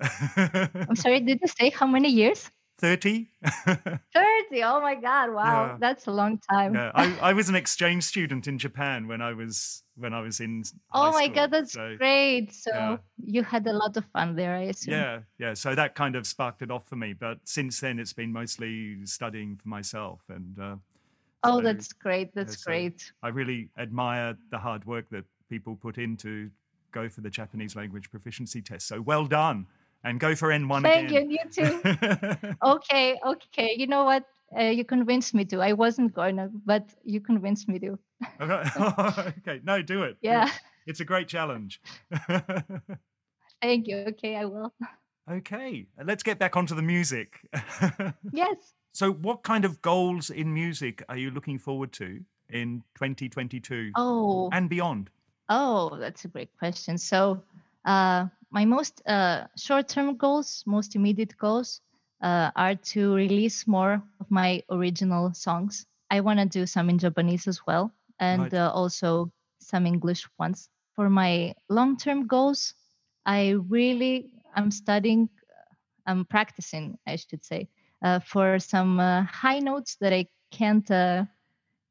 [0.89, 3.29] i'm sorry did you say how many years 30?
[3.45, 3.99] 30
[4.63, 5.77] oh my god wow Yeah.
[5.79, 9.33] that's a long time yeah, I, I was an exchange student in Japan when I
[9.33, 10.63] was when I was in
[10.93, 12.97] oh my school, god that's so, great so yeah.
[13.23, 15.53] you had a lot of fun there i assume Yeah, yeah.
[15.53, 17.13] So that kind of sparked it off for me.
[17.13, 20.75] But since then, it's been mostly studying for myself, and uh,
[21.43, 25.75] oh so that's great that's so great I really admire the hard work that people
[25.75, 26.49] put in to
[26.91, 28.87] go for the Japanese language proficiency test.
[28.87, 29.67] So well done,
[30.03, 31.29] and go for N1 Thank again.
[31.29, 31.39] you.
[31.43, 32.55] You too.
[32.63, 33.19] okay.
[33.25, 33.75] Okay.
[33.77, 34.25] You know what?
[34.57, 35.61] Uh, you convinced me to.
[35.61, 37.99] I wasn't going to, but you convinced me to.
[38.41, 39.31] okay.
[39.39, 39.87] okay, no, do it.
[39.87, 40.17] do it.
[40.21, 40.49] Yeah.
[40.85, 41.81] it's a great challenge.
[43.61, 43.97] Thank you.
[44.09, 44.35] Okay.
[44.35, 44.73] I will.
[45.31, 47.39] okay, let's get back onto the music.
[48.33, 48.57] Yes.
[48.91, 54.49] so, what kind of goals in music are you looking forward to in 2022 Oh.
[54.51, 55.09] and beyond?
[55.47, 56.97] Oh, that's a great question.
[56.97, 57.41] So,
[57.85, 61.81] uh, my most uh, short-term goals, most immediate goals,
[62.21, 65.85] uh, are to release more of my original songs.
[66.09, 68.53] I want to do some in Japanese as well, and Right.
[68.53, 70.69] uh, also some English ones.
[70.95, 72.73] For my long-term goals,
[73.25, 75.29] I really I'm studying,
[76.05, 77.67] I'm practicing, I should say,
[78.03, 81.25] uh, for some uh, high notes that I can't uh,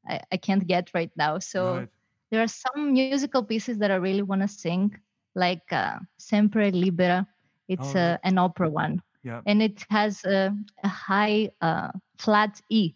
[0.09, 1.39] I, I can't get right now.
[1.39, 1.89] So Right.
[2.31, 4.93] there are some musical pieces that I really want to sing,
[5.35, 7.27] like uh, Sempre Libera.
[7.69, 9.43] It's Oh, uh, an opera one, Yeah.
[9.47, 12.95] and it has a, a high uh, flat E.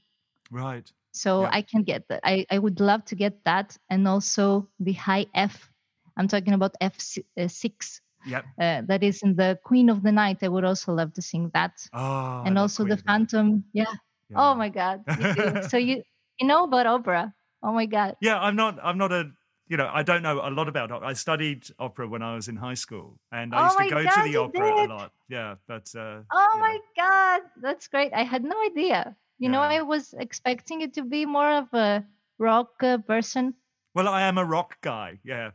[0.50, 0.90] Right.
[1.12, 1.50] So Yeah.
[1.52, 2.20] I can get that.
[2.24, 5.70] I, I would love to get that, and also the high F.
[6.16, 8.00] I'm talking about F si- uh, six.
[8.26, 8.44] Yep.
[8.58, 10.38] Uh, that is in the Queen of the Night.
[10.42, 13.30] I would also love to sing that, Oh, and also Queen the of the Night.
[13.30, 13.64] Phantom.
[13.72, 13.84] Yeah.
[14.30, 14.36] Yeah.
[14.40, 15.04] Oh my God.
[15.06, 15.62] too.
[15.68, 16.02] so you
[16.40, 17.32] you know about opera?
[17.62, 18.16] Oh my God.
[18.20, 18.78] Yeah, I'm not.
[18.82, 19.30] I'm not a.
[19.66, 21.08] You know, I don't know a lot about opera.
[21.08, 24.04] I studied opera when I was in high school, and I Oh used to go
[24.04, 25.12] God, to the opera a lot.
[25.28, 25.90] Yeah, but.
[25.96, 26.60] Uh, Oh know.
[26.60, 28.12] my God, that's great.
[28.12, 29.16] I had no idea.
[29.38, 32.04] You know, I was expecting it to be more of a
[32.38, 33.54] rock uh, person.
[33.94, 35.18] Well, I am a rock guy.
[35.24, 35.50] Yeah.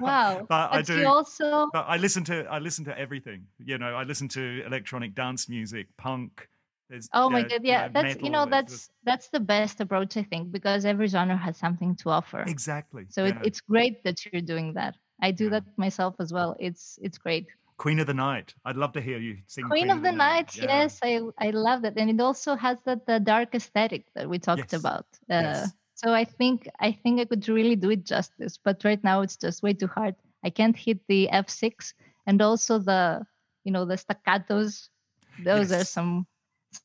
[0.00, 0.46] Wow.
[0.48, 1.06] but I do.
[1.06, 2.44] also, But I listen to.
[2.50, 3.46] I listen to everything.
[3.58, 6.48] You know, I listen to electronic dance music, punk.
[6.88, 10.16] There's, oh my God, yeah, that's you know metal, it's that's that's the best approach
[10.16, 12.44] I think because every genre has something to offer.
[12.46, 13.06] exactly.
[13.08, 14.94] So it, it's great that you're doing that.
[15.22, 15.50] I do Yeah.
[15.50, 16.56] that myself as well.
[16.58, 17.46] It's it's great.
[17.76, 18.54] Queen of the Night.
[18.64, 19.68] I'd love to hear you sing.
[19.68, 20.66] Queen of the Night, Yeah.
[20.66, 24.38] yes, I I love that, and it also has that the dark aesthetic that we
[24.38, 24.80] talked Yes.
[24.80, 25.06] about.
[25.30, 25.72] Uh, Yes.
[25.94, 29.36] So I think I think I could really do it justice, but right now it's
[29.36, 30.14] just way too hard.
[30.44, 31.94] I can't hit the F six,
[32.26, 33.24] and also the
[33.64, 34.90] you know the staccatos.
[35.38, 36.26] Those are some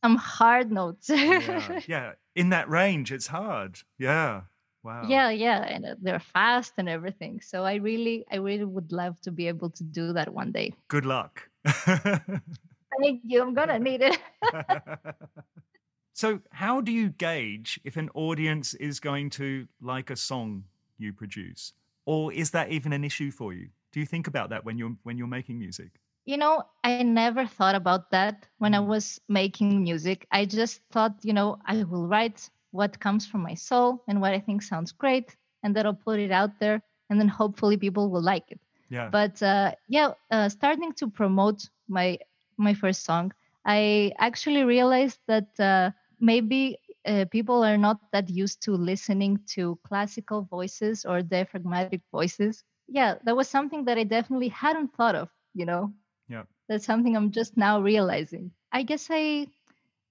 [0.04, 1.10] some hard notes.
[1.10, 2.12] yeah, yeah.
[2.36, 3.80] In that range, it's hard.
[3.98, 4.42] Yeah.
[4.82, 5.04] Wow.
[5.10, 7.42] yeah, yeah, and uh, they're fast and everything.
[7.42, 10.74] So I really I really would love to be able to do that one day.
[10.88, 11.50] Good luck.
[11.66, 13.42] Thank you.
[13.42, 14.18] I'm gonna need it.
[16.14, 20.64] so, how do you gauge if an audience is going to like a song
[20.98, 21.74] you produce,
[22.06, 23.70] or is that even an issue for you?
[23.92, 26.00] Do you think about that when you're when you're making music?
[26.30, 28.88] You know, I never thought about that when I Mm.
[28.88, 30.28] was making music.
[30.32, 34.34] I just thought, you know, I will write what comes from my soul and what
[34.34, 38.10] I think sounds great, and then I'll put it out there, and then hopefully people
[38.10, 38.60] will like it.
[38.90, 39.12] Yeah.
[39.12, 42.20] But uh, yeah, uh, starting to promote my
[42.58, 43.34] my first song,
[43.66, 49.80] I actually realized that uh, maybe uh, people are not that used to listening to
[49.88, 52.64] classical voices or diaphragmatic voices.
[52.88, 55.30] Yeah, that was something that I definitely hadn't thought of.
[55.54, 55.94] You know.
[56.70, 58.54] That's something I'm just now realizing.
[58.74, 59.48] I guess I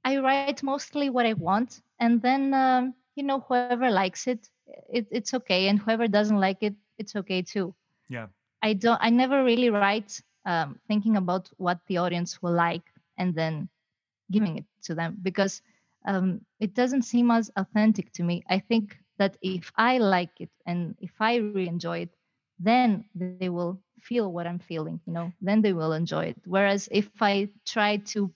[0.05, 4.49] I write mostly what I want, and then um, you know whoever likes it,
[4.93, 7.75] it, it's okay, and whoever doesn't like it, it's okay too.
[8.09, 8.29] Yeah.
[8.63, 8.99] I don't.
[9.03, 12.83] I never really write um, thinking about what the audience will like,
[13.17, 13.69] and then
[14.31, 15.63] giving it to them because
[16.07, 18.45] um, it doesn't seem as authentic to me.
[18.49, 22.11] I think that if I like it and if I really enjoy it,
[22.59, 25.01] then they will feel what I'm feeling.
[25.07, 26.37] You know, then they will enjoy it.
[26.45, 28.33] Whereas if I try to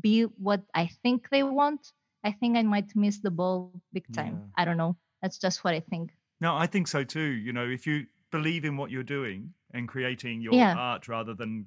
[0.00, 1.92] be what I think they want,
[2.24, 4.34] I think I might miss the ball big time.
[4.40, 4.62] Yeah.
[4.62, 4.96] I don't know.
[5.20, 6.10] That's just what I think.
[6.40, 7.20] No, I think so too.
[7.20, 10.74] You know, if you believe in what you're doing and creating your Yeah.
[10.74, 11.66] art rather than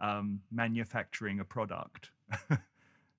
[0.00, 2.10] um, manufacturing a product.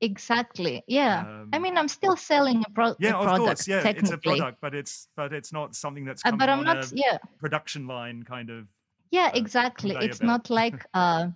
[0.01, 0.83] Exactly.
[0.87, 1.23] Yeah.
[1.51, 3.67] I Um, mean, I'm still selling a, pro- yeah, a of course.
[3.67, 6.91] Yeah, it's a product, but it's but it's not something that's Uh, but I'm not.
[6.91, 7.17] a Yeah.
[7.39, 8.67] production line kind of.
[9.11, 9.27] Yeah.
[9.33, 9.95] uh, Exactly.
[9.95, 10.27] It's belt.
[10.27, 11.27] not like uh,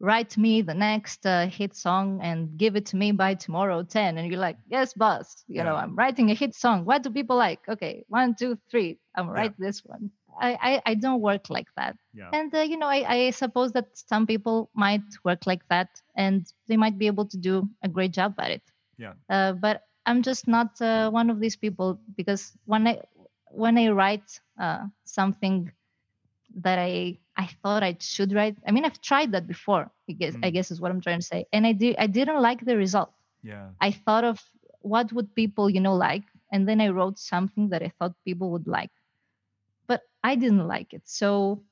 [0.00, 4.18] write me the next uh, hit song and give it to me by tomorrow 10
[4.18, 7.36] and you're like yes boss you know i'm writing a hit song what do people
[7.36, 11.68] like okay one two three i'm write this one I, I i don't work like
[11.76, 12.30] that Yeah.
[12.32, 16.46] and uh, you know I, I suppose that some people might work like that and
[16.68, 18.62] they might be able to do a great job at it
[18.98, 19.14] Yeah.
[19.30, 23.00] uh, but i'm just not uh, one of these people because when i
[23.50, 25.70] when i write uh, something
[26.56, 30.36] that i i thought i should write i mean i've tried that before i guess
[30.42, 30.54] i Mm.
[30.54, 33.12] guess is what i'm trying to say and i did i didn't like the result
[33.42, 33.70] Yeah.
[33.80, 34.40] i thought of
[34.80, 38.50] what would people you know like and then i wrote something that i thought people
[38.50, 38.90] would like
[40.30, 41.62] i didn't like it so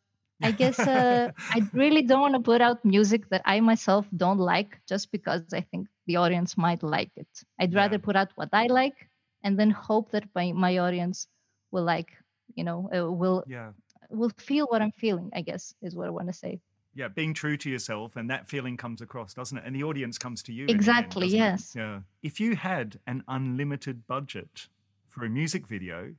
[0.44, 4.38] I guess uh, I really don't want to put out music that I myself don't
[4.38, 7.28] like just because I think the audience might like it.
[7.60, 7.78] I'd Yeah.
[7.82, 8.98] rather put out what I like
[9.44, 11.28] and then hope that my, my audience
[11.70, 12.10] will like,
[12.58, 13.70] you know, uh, will yeah.
[14.10, 15.30] will feel what I'm feeling.
[15.32, 16.60] I guess is what I want to say.
[16.94, 17.06] Yeah.
[17.06, 19.64] Being true to yourself, and that feeling comes across, doesn't it?
[19.64, 20.66] And the audience comes to you.
[20.66, 21.34] the end, Exactly, it?
[21.44, 21.72] yes.
[21.76, 22.00] Yeah.
[22.22, 24.66] If you had an unlimited budget
[25.06, 26.16] for a music video,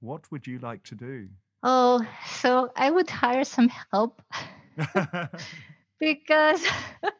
[0.00, 1.28] what would you like to do?
[1.62, 4.22] Oh, so I would hire some help
[6.00, 6.64] because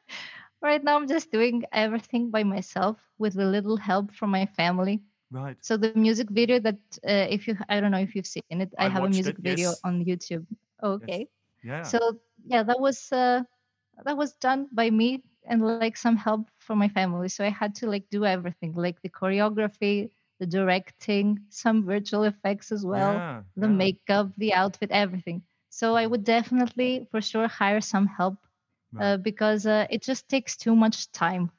[0.62, 5.02] right now I'm just doing everything by myself with a little help from my family.
[5.30, 5.56] right.
[5.60, 8.72] So the music video that uh, if you I don't know if you've seen it,
[8.78, 9.80] I, I have a music it, video yes.
[9.84, 10.46] on YouTube.
[10.82, 11.28] Okay.
[11.62, 11.82] Yeah.
[11.82, 11.98] So
[12.46, 13.42] yeah, that was uh,
[14.04, 17.28] that was done by me and like some help from my family.
[17.28, 20.10] So I had to like do everything, like the choreography,
[20.42, 23.82] the directing, some virtual effects as well, yeah, the yeah.
[23.82, 25.42] makeup, the outfit, everything.
[25.70, 28.38] So I would definitely for sure hire some help
[29.00, 31.50] uh, because uh, it just takes too much time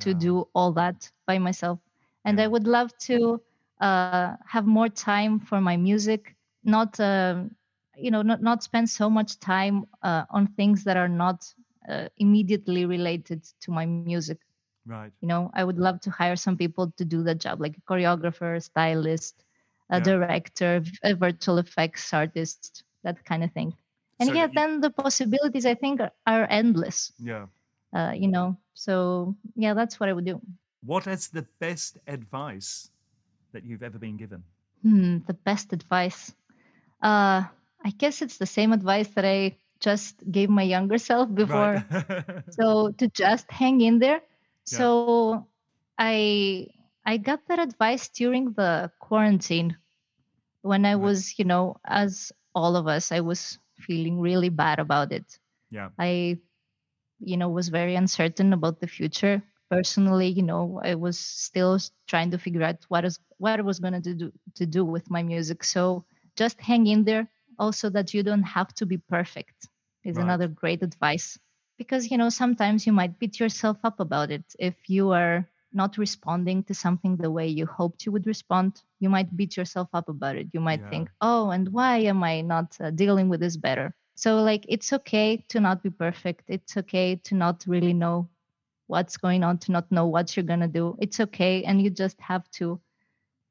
[0.00, 1.80] to do all that by myself.
[2.24, 2.46] And Yeah.
[2.46, 3.40] I would love to
[3.80, 7.50] uh, have more time for my music, not, um
[7.96, 11.54] you know, not, not spend so much time uh, on things that are not
[11.88, 14.26] uh, immediately related to my music.
[14.88, 15.12] Right.
[15.22, 17.82] You know, I would love to hire some people to do that job, like a
[17.82, 19.44] choreographer, stylist,
[19.90, 20.02] a Yeah.
[20.02, 23.74] director, a virtual effects artist, that kind of thing.
[24.20, 27.46] And So yeah, you- then the possibilities I think are, are endless Yeah.
[27.94, 30.40] uh, you know so yeah that's what i would do
[30.82, 32.90] What is the best advice
[33.52, 34.44] that you've ever been given?
[34.82, 36.32] hmm, the best advice
[37.02, 37.42] uh
[37.84, 41.84] i guess it's the same advice that i just gave my younger self before Right.
[42.50, 44.20] so to just hang in there
[44.68, 45.34] so
[45.98, 46.66] i
[47.06, 49.76] i got that advice during the quarantine
[50.62, 55.12] when i was you know as all of us i was feeling really bad about
[55.12, 55.38] it
[55.70, 55.90] yeah.
[55.98, 56.38] I,
[57.20, 59.42] you know, was very uncertain about the future.
[59.70, 63.78] Personally, you know, I was still trying to figure out what is what I was
[63.80, 65.64] gonna do to do with my music.
[65.64, 66.04] So
[66.36, 67.28] just hang in there.
[67.58, 69.68] Also, that you don't have to be perfect
[70.04, 70.18] is Right.
[70.18, 71.38] another great advice.
[71.78, 75.98] Because you know, sometimes you might beat yourself up about it if you are not
[75.98, 78.82] responding to something the way you hoped you would respond.
[79.00, 80.48] You might beat yourself up about it.
[80.52, 80.90] You might Yeah.
[80.90, 84.92] think, "Oh, and why am I not uh, dealing with this better?" So, like, it's
[84.92, 86.44] okay to not be perfect.
[86.48, 88.28] It's okay to not really know
[88.88, 90.96] what's going on, to not know what you're going to do.
[91.00, 91.62] It's okay.
[91.64, 92.80] And you just have to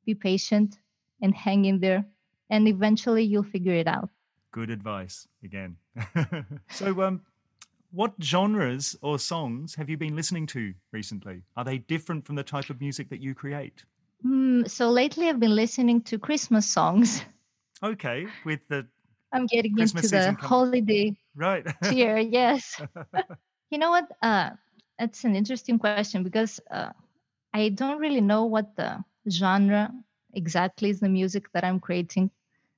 [0.06, 0.80] be patient
[1.22, 2.06] and hang in there.
[2.50, 4.10] And eventually you'll figure it out.
[4.52, 5.78] Good advice again.
[6.72, 7.22] so, um,
[7.98, 11.44] what genres or songs have you been listening to recently?
[11.56, 13.86] Are they different from the type of music that you create?
[14.22, 17.24] Hmm, so, lately I've been listening to Christmas songs.
[17.84, 18.88] Okay, with the
[19.34, 21.66] I'm getting Christmas into the holiday right.
[21.84, 22.18] cheer.
[22.18, 22.82] yes.
[23.72, 24.12] You know what?
[24.22, 24.52] Uh,
[25.00, 26.92] that's an interesting question because uh,
[27.54, 29.92] I don't really know what the genre
[30.34, 32.32] exactly is the music that I'm creating.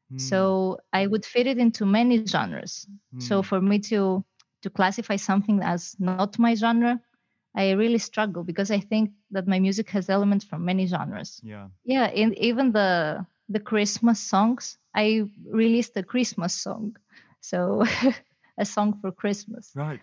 [0.10, 2.88] Hmm, So I would fit it into many genres.
[3.18, 4.24] So hmm, for me to
[4.62, 7.00] to classify something as not my genre,
[7.44, 11.42] I really struggle because I think that my music has elements from many genres.
[11.42, 16.98] yeah, Yeah, and even the the Christmas songs, I released a Christmas song,
[17.42, 17.84] so
[18.58, 19.76] a song for Christmas.
[19.76, 20.02] right.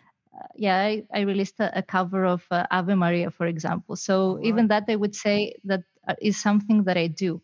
[0.56, 3.96] Yeah, I, I released a, a cover of uh, Ave Maria, for example.
[3.96, 7.40] So Oh, even that, I would say that uh, something that I do.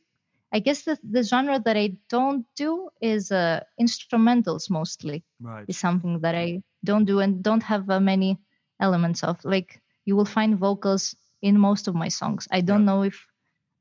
[0.52, 5.64] I guess the, the genre that I don't do is uh, instrumentals mostly Right.
[5.68, 8.38] is something that I don't do and don't have uh, many
[8.80, 9.42] elements of.
[9.44, 12.46] Like you will find vocals in most of my songs.
[12.50, 13.26] I don't know if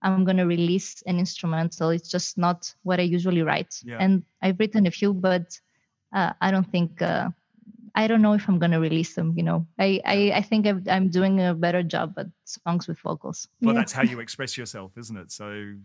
[0.02, 1.90] I'm going to release an instrumental.
[1.90, 3.76] It's just not what I usually write.
[3.84, 3.98] Yeah.
[4.00, 5.60] And I've written a few, but
[6.14, 7.30] uh, I don't think, uh,
[7.94, 9.34] I don't know if I'm going to release them.
[9.38, 12.98] You know, I, I, I think I've, I'm doing a better job at songs with
[13.00, 13.48] vocals.
[13.62, 13.82] Well, Yeah.
[13.82, 15.32] that's how you express yourself, isn't it?
[15.32, 15.76] So,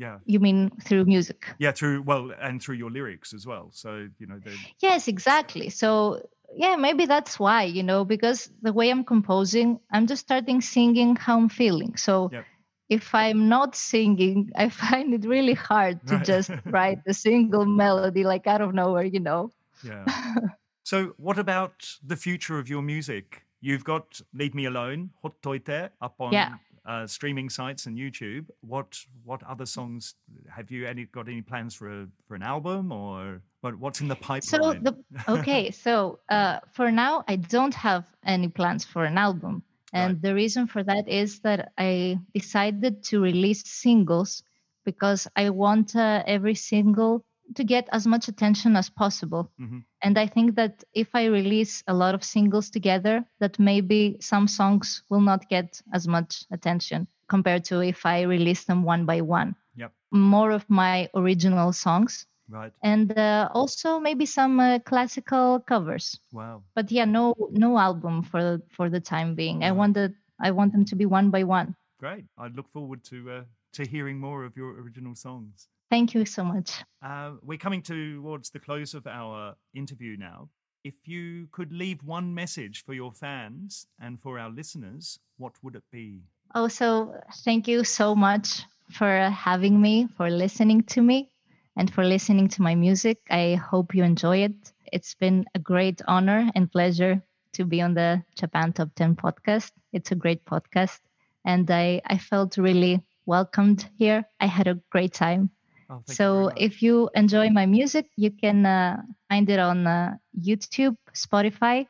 [0.00, 1.46] yeah, You mean through music?
[1.58, 3.70] yeah, through well, and through your lyrics as well.
[3.72, 4.40] So, you know,
[4.80, 5.68] Yes, exactly.
[5.68, 6.26] So,
[6.56, 11.16] yeah, maybe that's why, you know, because the way I'm composing, I'm just starting singing
[11.16, 11.96] how I'm feeling.
[11.96, 12.46] So, Yep.
[12.88, 16.26] if I'm not singing, I find it really hard to Right.
[16.26, 19.50] just write a single melody like out of nowhere, you know.
[19.82, 20.04] yeah.
[20.84, 23.44] so, what about the future of your music?
[23.60, 26.56] You've got "Leave Me Alone," "Hot Toite" up on Yeah.
[26.86, 28.46] Uh, streaming sites and YouTube.
[28.60, 30.14] What what other songs
[30.48, 34.08] have you any got any plans for a for an album or what, what's in
[34.08, 34.40] the pipeline?
[34.42, 39.62] So, the okay, so uh, for now, I don't have any plans for an album.
[39.92, 40.22] And Right.
[40.22, 44.42] the reason for that is that I decided to release singles
[44.84, 47.24] because I want uh, every single
[47.54, 49.50] to get as much attention as possible.
[49.58, 49.84] Mhm.
[50.02, 54.48] And I think that if I release a lot of singles together, that maybe some
[54.48, 59.20] songs will not get as much attention compared to if I release them one by
[59.20, 59.54] one.
[59.76, 59.92] Yep.
[60.12, 62.72] More of my original songs right.
[62.82, 66.62] and uh, also maybe some uh, classical covers Wow.
[66.74, 70.72] but yeah no no album for for the time being i want the i want
[70.72, 72.24] them to be one by one Great.
[72.38, 73.44] I look forward to uh,
[73.74, 75.68] to hearing more of your original songs.
[75.90, 80.48] Thank you so much Uh, we're coming towards the close of our interview now.
[80.84, 85.76] If you could leave one message for your fans and for our listeners, what would
[85.76, 86.22] it be?
[86.54, 87.14] Also,
[87.44, 91.30] thank you so much for having me, for listening to me,
[91.76, 93.18] and for listening to my music.
[93.30, 94.72] I hope you enjoy it.
[94.92, 97.22] It's been a great honor and pleasure
[97.52, 99.72] to be on the Japan Top 10 podcast.
[99.92, 101.00] It's a great podcast,
[101.44, 104.24] and I, I felt really welcomed here.
[104.40, 105.50] I had a great time.
[105.90, 109.58] Oh, thank you very so if you enjoy my music, you can uh, find it
[109.58, 111.86] on uh, YouTube, Spotify,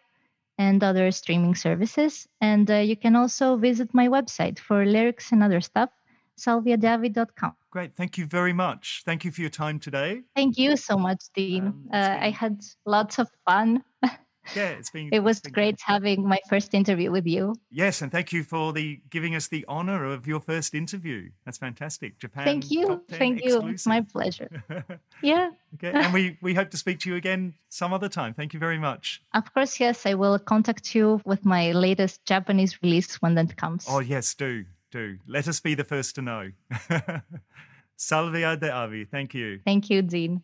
[0.57, 2.27] and other streaming services.
[2.41, 5.91] And uh, you can also visit my website for lyrics and other stuff,
[6.39, 7.53] salviadavid.com.
[7.71, 7.95] Great.
[7.95, 9.03] Thank you very much.
[9.05, 10.23] Thank you for your time today.
[10.35, 11.67] Thank you so much, Dean.
[11.67, 13.85] Um, uh, I had lots of fun.
[14.55, 15.11] Yeah, it's been.
[15.13, 17.55] It was been great having my first interview with you.
[17.71, 21.31] Yes, and thank you for the giving us the honor of your first interview.
[21.45, 22.19] That's fantastic.
[22.19, 22.45] Japan.
[22.45, 22.87] Thank you.
[22.87, 23.67] Top 10 Thank you.
[23.69, 24.63] It's my pleasure.
[25.23, 28.33] Yeah, okay, and we we hope to speak to you again some other time.
[28.33, 29.23] Thank you very much.
[29.35, 30.07] of course, yes.
[30.07, 33.85] I will contact you with my latest Japanese release when that comes.
[33.87, 35.19] Oh yes, do do.
[35.27, 36.51] Let us be the first to know.
[37.97, 39.05] Salvia de Avi.
[39.05, 39.61] Thank you.
[39.65, 40.43] Thank you, Dean.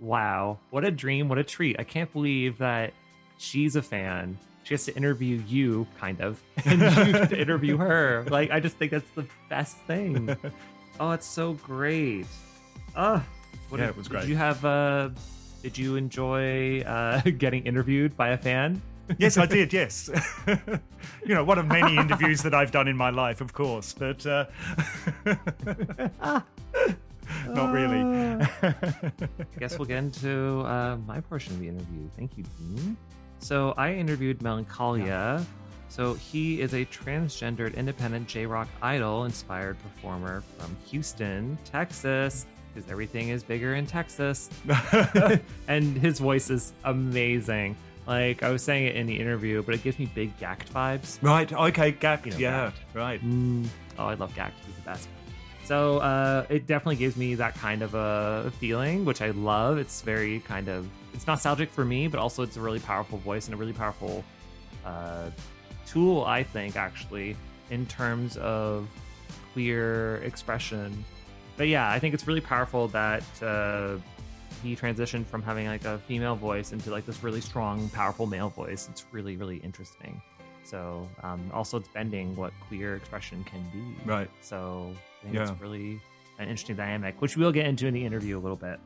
[0.00, 1.76] Wow, what a dream, what a treat.
[1.78, 2.92] I can't believe that
[3.38, 4.38] she's a fan.
[4.62, 8.24] She has to interview you, kind of, and you get to interview her.
[8.30, 10.36] Like, I just think that's the best thing.
[10.98, 12.26] Oh, it's so great.
[12.94, 13.24] Oh,
[13.70, 14.20] what Yeah, a- it was great.
[14.22, 15.08] Did you have, uh,
[15.62, 18.82] did you enjoy uh, getting interviewed by a fan?
[19.16, 19.72] Yes, I did.
[19.72, 20.10] Yes,
[21.26, 24.26] you know, one of many interviews that I've done in my life, of course, but
[24.26, 24.44] uh,
[27.54, 28.00] not really.
[28.62, 32.08] I guess we'll get into uh, my portion of the interview.
[32.16, 32.96] Thank you, Dean.
[33.38, 35.44] So I interviewed Melancholia.
[35.88, 42.88] So he is a transgendered independent J rock idol inspired performer from Houston, Texas, because
[42.88, 44.50] everything is bigger in Texas.
[45.68, 47.76] and his voice is amazing.
[48.06, 51.18] Like I was saying it in the interview, but it gives me big Gackt vibes.
[51.22, 51.52] right.
[51.52, 51.92] Okay.
[51.92, 52.26] Gackt.
[52.26, 52.70] You know, yeah.
[52.70, 52.94] Gackt.
[52.94, 53.24] Right.
[53.24, 53.66] Mm,
[53.98, 54.52] oh, I love Gackt.
[54.66, 55.08] He's the best.
[55.70, 59.78] So uh, it definitely gives me that kind of a feeling, which I love.
[59.78, 63.46] It's very kind of it's nostalgic for me, but also it's a really powerful voice
[63.46, 64.24] and a really powerful
[64.84, 65.30] uh,
[65.86, 67.36] tool, I think, actually,
[67.70, 68.88] in terms of
[69.52, 71.04] queer expression.
[71.56, 73.98] But yeah, I think it's really powerful that uh,
[74.64, 78.48] he transitioned from having like a female voice into like this really strong, powerful male
[78.48, 78.88] voice.
[78.90, 80.20] It's really, really interesting.
[80.64, 84.04] So um, also it's bending what queer expression can be.
[84.04, 84.28] Right.
[84.40, 85.50] So I think Yeah.
[85.52, 86.00] it's really
[86.38, 88.80] an interesting dynamic, which we'll get into in the interview a little bit.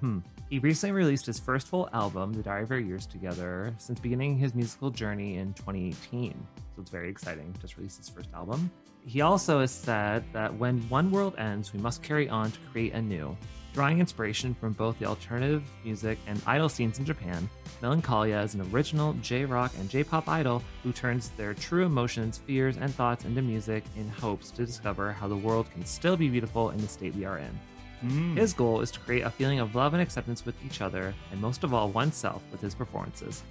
[0.00, 0.18] hmm
[0.50, 4.36] He recently released his first full album, The Diary of Our Years Together, since beginning
[4.38, 6.34] his musical journey in 2018.
[6.76, 7.54] So it's very exciting.
[7.60, 8.70] Just released his first album.
[9.06, 12.92] He also has said that when one world ends, we must carry on to create
[12.94, 13.36] a new.
[13.74, 17.50] Drawing inspiration from both the alternative music and idol scenes in Japan,
[17.82, 22.38] Melancholia is an original J rock and J pop idol who turns their true emotions,
[22.38, 26.28] fears, and thoughts into music in hopes to discover how the world can still be
[26.28, 27.60] beautiful in the state we are in.
[28.04, 28.36] Mm.
[28.36, 31.40] His goal is to create a feeling of love and acceptance with each other, and
[31.40, 33.42] most of all, oneself with his performances.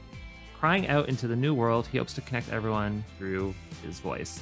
[0.57, 3.53] Crying out into the new world, he hopes to connect everyone through
[3.85, 4.39] his voice.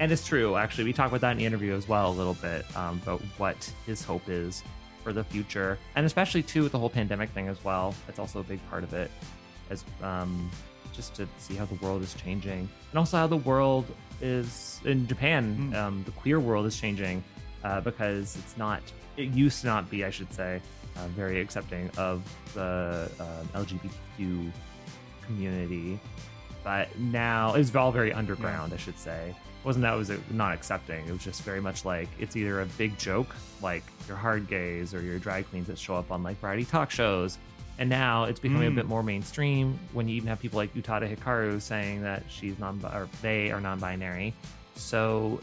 [0.00, 0.84] And it's true, actually.
[0.84, 3.72] We talk about that in the interview as well a little bit um, about what
[3.86, 4.64] his hope is
[5.02, 7.94] for the future, and especially too with the whole pandemic thing as well.
[8.06, 9.10] That's also a big part of it,
[9.70, 10.50] as um,
[10.92, 13.86] just to see how the world is changing, and also how the world
[14.20, 15.72] is in Japan.
[15.72, 15.76] Mm.
[15.76, 17.22] Um, the queer world is changing
[17.64, 18.82] uh, because it's not.
[19.16, 20.60] It used to not be, I should say,
[20.96, 22.22] uh, very accepting of
[22.54, 24.50] the uh, LGBTQ
[25.26, 26.00] community,
[26.64, 29.30] but now it's all very underground, I should say.
[29.30, 31.06] It wasn't that it was not accepting.
[31.06, 34.92] It was just very much like it's either a big joke, like your hard gays
[34.92, 37.38] or your drag queens that show up on like variety talk shows,
[37.78, 38.74] and now it's becoming a Mm.
[38.74, 39.78] bit more mainstream.
[39.92, 43.60] When you even have people like Utada Hikaru saying that she's non or they are
[43.60, 44.34] non-binary,
[44.74, 45.40] so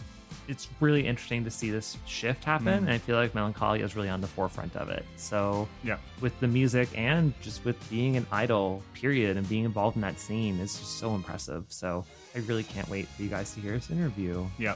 [0.50, 2.84] it's really interesting to see this shift happen, Mm.
[2.84, 5.06] and I feel like Melancholia is really on the forefront of it.
[5.16, 5.98] So Yeah.
[6.20, 10.20] with the music and just with being an idol, period, and being involved in that
[10.20, 11.64] scene is just so impressive.
[11.70, 12.06] So
[12.36, 14.46] I really can't wait for you guys to hear this interview.
[14.58, 14.76] Yeah.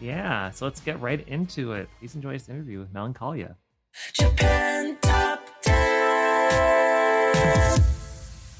[0.00, 1.88] Yeah, so let's get right into it.
[1.98, 3.56] Please enjoy this interview with Melancholia.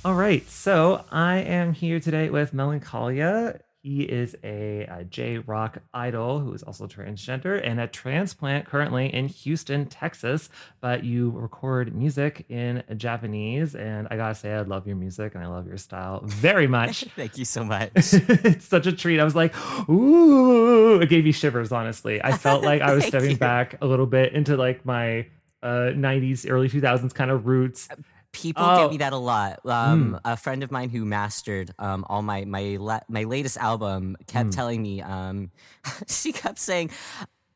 [0.05, 3.61] All right, so I am here today with Melancholia.
[3.85, 9.13] He is a, a J rock idol who is also transgender and a transplant currently
[9.13, 10.49] in Houston, Texas.
[10.81, 15.45] But you record music in Japanese, and I gotta say, I love your music and
[15.45, 17.05] I love your style very much.
[17.15, 17.91] Thank you so much.
[17.95, 19.21] it's such a treat.
[19.21, 19.55] I was like,
[19.87, 22.25] ooh, it gave me shivers, honestly.
[22.25, 23.37] I felt like I was stepping you.
[23.37, 25.27] back a little bit into like my
[25.63, 27.87] uh 90s, early 2000s kind of roots.
[28.35, 28.83] People Oh.
[28.83, 29.61] give me that a lot.
[29.65, 34.17] Um, A friend of mine who mastered um, all my my la- my latest album
[34.27, 35.01] kept telling me.
[35.01, 35.51] Um,
[36.07, 36.91] she kept saying.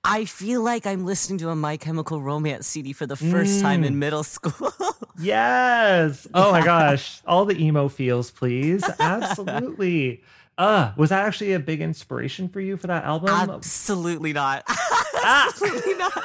[0.05, 3.83] I feel like I'm listening to a My Chemical Romance CD for the first time
[3.85, 4.73] in middle school.
[5.21, 6.29] Yes.
[6.33, 7.21] Oh my gosh.
[7.27, 8.85] All the emo feels, please.
[9.01, 10.23] Absolutely.
[10.57, 13.29] Uh, was that actually a big inspiration for you for that album?
[13.31, 14.63] Absolutely not.
[15.25, 16.13] Absolutely not.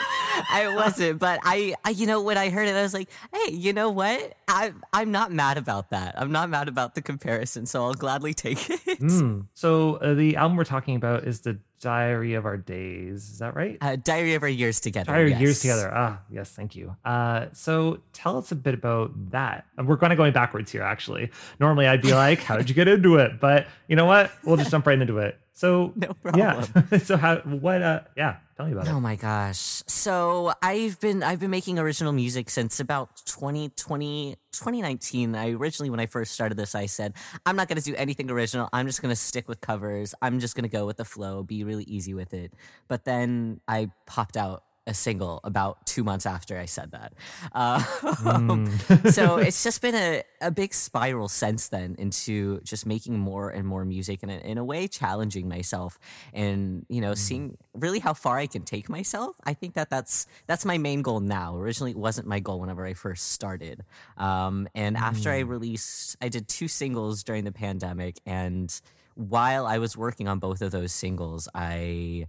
[0.50, 3.52] I wasn't, but I, I, you know, when I heard it, I was like, "Hey,
[3.54, 4.36] you know what?
[4.48, 6.16] I, I'm not mad about that.
[6.18, 9.42] I'm not mad about the comparison, so I'll gladly take it." Hmm.
[9.54, 13.30] So uh, the album we're talking about is the Diary of Our Days.
[13.30, 13.78] Is that right?
[13.82, 15.12] Uh, Diary of Our Years Together.
[15.12, 15.60] Diary of Years.
[15.62, 15.92] Together.
[15.94, 16.96] Ah, yes, thank you.
[17.06, 19.66] Uh, so tell us a bit about that.
[19.78, 21.30] And we're kind of going backwards here, actually.
[21.60, 24.32] Normally, I'd be like, "How did you get into it?" But you know what?
[24.44, 25.38] We'll just jump right into it.
[25.56, 26.66] So No Yeah.
[27.04, 27.38] so how?
[27.38, 27.82] What?
[27.84, 28.38] Uh, yeah.
[28.56, 29.02] Tell me about Oh it.
[29.02, 29.82] my gosh.
[29.88, 35.36] So I've been I've been making original music since about 2020 2019.
[35.36, 37.14] I originally when I first started this I said,
[37.46, 38.70] I'm not going to do anything original.
[38.72, 40.14] I'm just going to stick with covers.
[40.22, 42.54] I'm just going to go with the flow, be really easy with it.
[42.88, 47.14] But then I popped out a single about two months after I said that.
[47.54, 47.80] Uh,
[49.12, 53.66] so it's just been a, a big spiral since then into just making more and
[53.68, 55.98] more music and in a way challenging myself
[56.34, 59.36] and you know seeing really how far I can take myself.
[59.46, 61.58] I think that that's that's my main goal now.
[61.58, 63.84] Originally, it wasn't my goal whenever I first started.
[64.18, 68.74] Um, and after I released, I did two singles during the pandemic, and
[69.16, 72.28] while I was working on both of those singles, I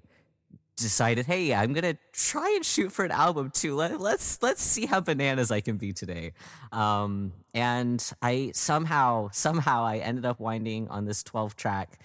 [0.77, 3.75] decided, hey, I'm gonna try and shoot for an album too.
[3.75, 6.33] Let, let's let's see how bananas I can be today.
[6.72, 11.99] Um, and I somehow somehow I ended up winding on this 12 track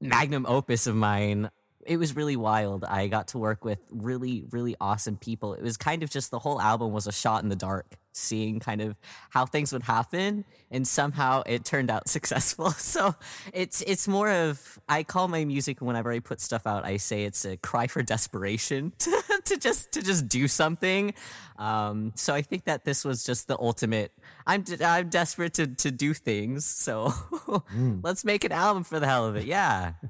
[0.00, 1.50] magnum opus of mine.
[1.84, 2.84] It was really wild.
[2.84, 5.54] I got to work with really, really awesome people.
[5.54, 8.60] It was kind of just the whole album was a shot in the dark, seeing
[8.60, 8.96] kind of
[9.30, 12.70] how things would happen, and somehow it turned out successful.
[12.70, 13.14] So
[13.52, 16.84] it's it's more of I call my music whenever I put stuff out.
[16.84, 21.14] I say it's a cry for desperation to, to just to just do something.
[21.58, 24.12] Um, so I think that this was just the ultimate.
[24.46, 26.64] I'm d- I'm desperate to to do things.
[26.64, 27.12] So
[28.02, 29.44] let's make an album for the hell of it.
[29.44, 29.92] Yeah.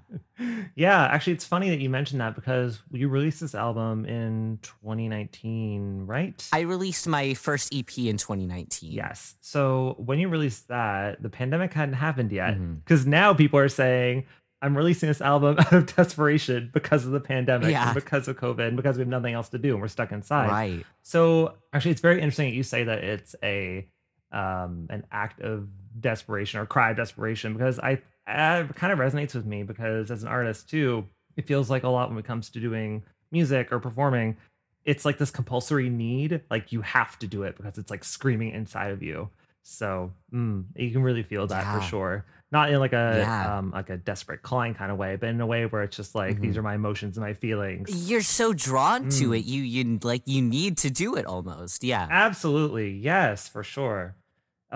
[0.74, 6.07] Yeah, actually, it's funny that you mentioned that because you released this album in 2019,
[6.07, 6.47] right?
[6.53, 8.93] I released my first EP in 2019.
[8.93, 9.37] Yes.
[9.41, 12.55] So when you released that, the pandemic hadn't happened yet.
[12.59, 12.84] Mhm.
[12.84, 14.26] Because now people are saying,
[14.62, 17.95] I'm releasing this album out of desperation because of the pandemic, Yeah.
[17.95, 20.51] because of COVID, and because we have nothing else to do and we're stuck inside.
[20.51, 20.84] Right.
[21.03, 23.89] So actually, it's very interesting that you say that it's a
[24.37, 25.68] um, an act of
[26.01, 30.11] desperation or cry of desperation because I, I it kind of resonates with me because
[30.11, 31.07] as an artist too,
[31.37, 34.37] it feels like a lot when it comes to doing music or performing,
[34.84, 38.53] it's like this compulsory need, like you have to do it because it's like screaming
[38.53, 39.28] inside of you.
[39.62, 41.74] So mm, you can really feel that Yeah.
[41.80, 42.24] for sure.
[42.53, 43.59] Not in like a Yeah.
[43.59, 46.14] um, like a desperate clawing kind of way, but in a way where it's just
[46.14, 48.09] like these are my emotions and my feelings.
[48.09, 49.39] You're so drawn to Mm.
[49.39, 49.45] it.
[49.45, 51.82] You you like you need to do it almost.
[51.82, 52.07] Yeah.
[52.09, 52.91] Absolutely.
[52.93, 54.14] Yes, for sure.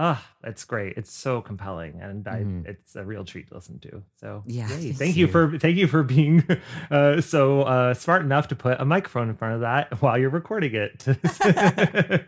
[0.03, 0.97] Ah, it's great.
[0.97, 2.65] It's so compelling and I, Mhm.
[2.67, 4.03] it's a real treat to listen to.
[4.17, 5.27] So Yeah, thank Thank you.
[5.27, 5.31] you.
[5.33, 6.43] for thank you for being
[6.91, 10.31] uh, so uh, smart enough to put a microphone in front of that while you're
[10.31, 11.07] recording it.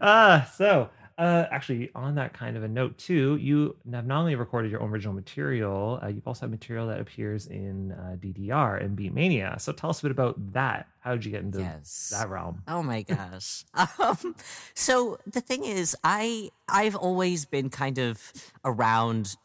[0.00, 0.88] Ah, so
[1.22, 4.82] Uh, actually, on that kind of a note too, you have not only recorded your
[4.82, 9.60] own original material, uh, you've also had material that appears in uh, DDR and Beatmania.
[9.60, 10.88] So tell us a bit about that.
[10.98, 12.10] How did you get into Yes.
[12.12, 12.62] that realm?
[12.66, 13.64] Oh my gosh.
[14.00, 14.34] Um,
[14.74, 18.32] so the thing is, I I've always been kind of
[18.64, 19.36] around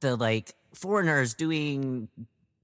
[0.00, 2.08] the like foreigners doing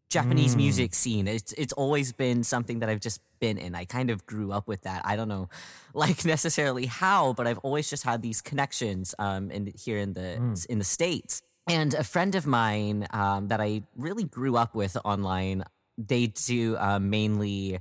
[0.09, 0.57] Japanese Mm.
[0.59, 1.29] music scene.
[1.29, 3.75] It's it's always been something that I've just been in.
[3.75, 5.03] I kind of grew up with that.
[5.05, 5.49] I don't know,
[5.95, 10.39] like necessarily how, but I've always just had these connections um in here in the
[10.41, 10.67] Mm.
[10.67, 11.43] in the states.
[11.71, 15.65] And a friend of mine um, that I really grew up with online,
[15.99, 17.81] they do uh, mainly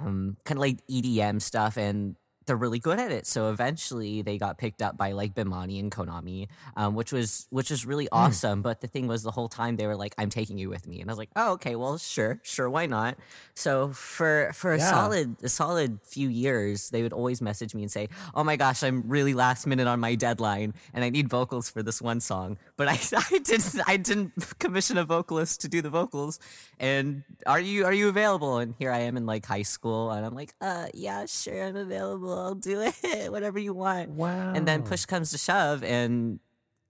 [0.00, 2.16] um, kind of like EDM stuff, and
[2.52, 3.26] they're really good at it.
[3.26, 7.70] So eventually, they got picked up by like Bemani and Konami, um, which was which
[7.70, 8.60] was really awesome.
[8.60, 11.00] But the thing was, the whole time they were like, "I'm taking you with me,"
[11.00, 13.16] and I was like, "Oh, okay, well, sure, sure, why not?"
[13.54, 14.90] So for for a Yeah.
[14.90, 18.82] solid a solid few years, they would always message me and say, "Oh my gosh,
[18.82, 22.58] I'm really last minute on my deadline, and I need vocals for this one song."
[22.76, 22.98] But I
[23.32, 26.38] I didn't I didn't commission a vocalist to do the vocals,
[26.78, 28.58] and are you are you available?
[28.58, 31.76] And here I am in like high school, and I'm like, uh, yeah, sure, I'm
[31.76, 32.41] available.
[32.42, 34.10] I'll do it, whatever you want.
[34.10, 34.52] Wow.
[34.54, 36.40] And then push comes to shove, and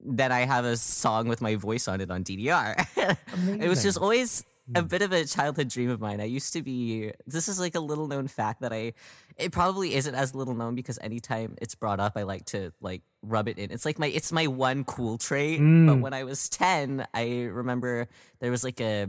[0.00, 2.74] then I have a song with my voice on it on DDR.
[3.60, 4.44] it was just always
[4.74, 4.86] a Hmm.
[4.86, 6.20] bit of a childhood dream of mine.
[6.20, 7.10] I used to be.
[7.26, 8.94] This is like a little known fact that I.
[9.36, 13.02] It probably isn't as little known because anytime it's brought up, I like to like
[13.22, 13.72] rub it in.
[13.72, 14.06] It's like my.
[14.06, 15.58] It's my one cool trait.
[15.58, 15.64] But
[15.98, 16.00] Mm.
[16.00, 18.06] when I was ten, I remember
[18.38, 19.08] there was like a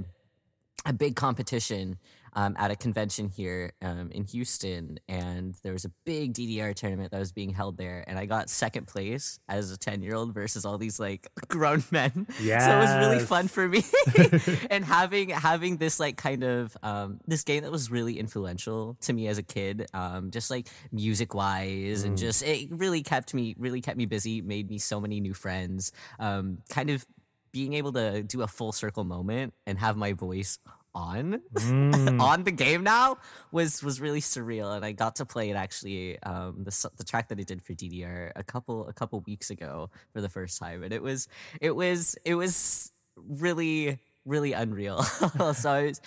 [0.88, 1.98] a big competition
[2.36, 7.12] um, at a convention here um, in Houston, and there was a big DDR tournament
[7.12, 10.34] that was being held there, and I got second place as a ten year old
[10.34, 12.28] versus all these like grown men.
[12.42, 13.84] Yeah, So it was really fun for me,
[14.70, 19.14] and having having this like kind of um, this game that was really influential to
[19.14, 22.20] me as a kid, um, just like music wise, and Mm.
[22.20, 25.92] just it really kept me really kept me busy, made me so many new friends,
[26.20, 27.06] um, kind of
[27.52, 30.58] being able to do a full circle moment and have my voice
[30.96, 32.20] on Mm.
[32.20, 33.18] on the game now
[33.52, 37.30] was was really surreal and i got to play it actually um the, the track
[37.30, 40.84] that i did for ddr a couple a couple weeks ago for the first time
[40.84, 41.28] and it was
[41.62, 45.04] it was it was really really unreal.
[45.54, 46.02] So i was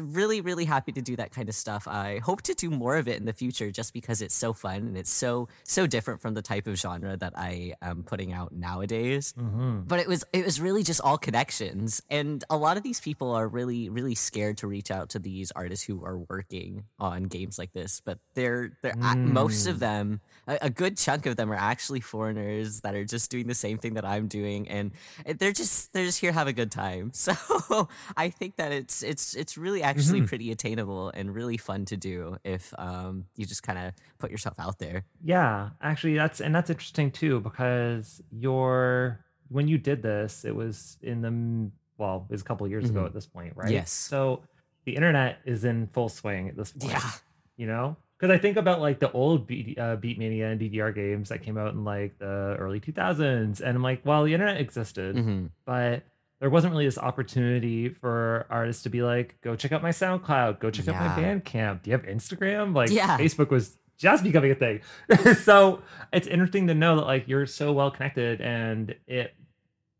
[0.00, 1.86] really really happy to do that kind of stuff.
[1.88, 4.76] I hope to do more of it in the future just because it's so fun
[4.88, 8.52] and it's so so different from the type of genre that i am putting out
[8.52, 9.34] nowadays.
[9.38, 9.86] Mhm.
[9.88, 12.00] but it was it was really just all connections.
[12.10, 15.50] And a lot of these people are really really scared to reach out to these
[15.52, 19.80] artists who are working on games like this but they're they're a most of Mm.
[19.80, 23.54] them a, a good chunk of them are actually foreigners that are just doing the
[23.54, 24.68] same thing that I'm doing.
[24.68, 24.92] And
[25.38, 27.12] they're just they're just here have a good time.
[27.28, 27.34] So
[28.16, 30.28] I think that it's it's it's really actually Mhm.
[30.28, 34.58] pretty attainable and really fun to do if um you just kind of put yourself
[34.58, 40.44] out there Yeah, actually, that's and that's interesting too because your when you did this,
[40.44, 43.06] it was in the well, it was a couple of years ago Mhm.
[43.06, 43.72] at this point, right?
[43.72, 43.90] Yes.
[43.90, 44.42] So
[44.84, 46.92] the internet is in full swing at this point.
[46.92, 47.10] yeah
[47.56, 51.28] You know, because I think about like the old Beat, uh, Beatmania and DDR games
[51.30, 55.16] that came out in like the early 2000s, and I'm like, well, the internet existed,
[55.16, 56.04] hmm but
[56.40, 60.60] there wasn't really this opportunity for artists to be like, go check out my SoundCloud,
[60.60, 61.82] go check out my Bandcamp.
[61.82, 62.74] Do you have Instagram?
[62.74, 63.18] Like, Yeah.
[63.18, 64.80] Facebook was just becoming a thing.
[65.42, 65.82] so
[66.12, 69.34] it's interesting to know that like you're so well connected and it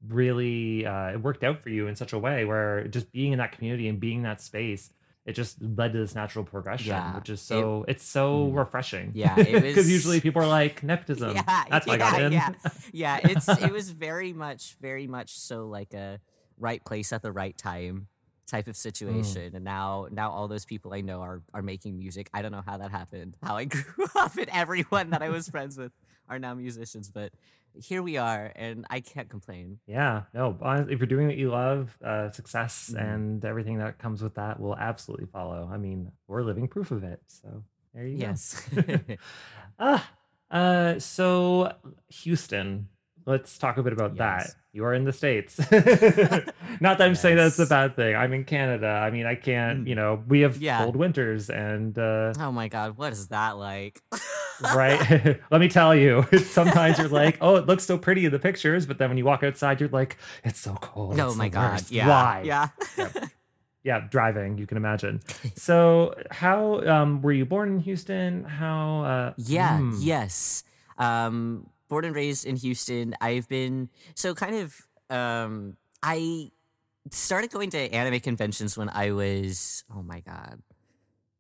[0.07, 3.39] really uh, it worked out for you in such a way where just being in
[3.39, 4.93] that community and being in that space
[5.29, 8.57] it just led to this natural progression Yeah, which is it- so it's so Mhm.
[8.57, 9.11] refreshing.
[9.14, 11.37] Yeah, because usually people are like nepotism.
[11.37, 12.53] Yeah, that's why i got yeah, in yeah.
[12.93, 16.18] yeah it's it was very much very much so like a
[16.59, 18.09] right place at the right time
[18.47, 19.55] type of situation.
[19.55, 22.31] And now now all those people i know are are making music.
[22.33, 23.37] I don't know how that happened.
[23.43, 25.93] How i grew up and everyone that i was friends with
[26.31, 27.11] are now musicians.
[27.11, 27.33] But
[27.75, 30.57] here we are and i can't complain Yeah, no.
[30.62, 33.01] hon- If you're doing what you love, uh, success Mhm.
[33.14, 35.69] and everything that comes with that will absolutely follow.
[35.73, 37.21] I mean, we're living proof of it.
[37.29, 37.62] So
[37.95, 38.83] there you yes go.
[39.79, 40.11] ah,
[40.51, 41.73] uh, so
[42.23, 42.89] Houston.
[43.29, 44.55] Let's talk a bit about that.
[44.72, 45.59] You are in the states.
[46.81, 48.16] Not that I'm saying that's a bad thing.
[48.16, 48.87] I'm in Canada.
[48.87, 49.85] I mean, I can't.
[49.85, 49.89] Mm.
[49.89, 50.79] You know, we have Yeah.
[50.83, 54.01] cold winters, and uh, oh my god what is that like
[54.74, 55.39] right.
[55.51, 58.87] Let me tell you, sometimes you're like, oh, it looks so pretty in the pictures,
[58.87, 61.20] but then when you walk outside, you're like, it's so cold.
[61.20, 61.91] oh it's my god worst.
[61.93, 62.43] yeah Why?
[62.45, 62.68] yeah
[63.85, 64.59] yeah, driving.
[64.59, 65.20] You can imagine.
[65.55, 68.45] So, how um, were you born in Houston?
[68.45, 69.03] How?
[69.05, 70.64] Uh, Yeah, hmm, yes.
[70.99, 73.14] Um, born and raised in Houston.
[73.20, 74.74] I've been so kind of.
[75.11, 76.51] Um, I
[77.11, 79.84] started going to anime conventions when I was.
[79.95, 80.61] Oh my god,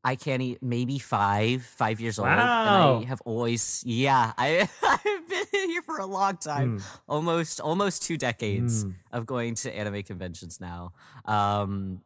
[0.02, 2.28] I can't eat maybe five, five years old.
[2.28, 2.96] Wow.
[2.96, 6.84] And I have always, yeah, I, I've been here for a long time, Mm.
[7.08, 8.94] almost, almost two decades Mm.
[9.12, 10.92] of going to anime conventions now.
[11.26, 12.00] Um,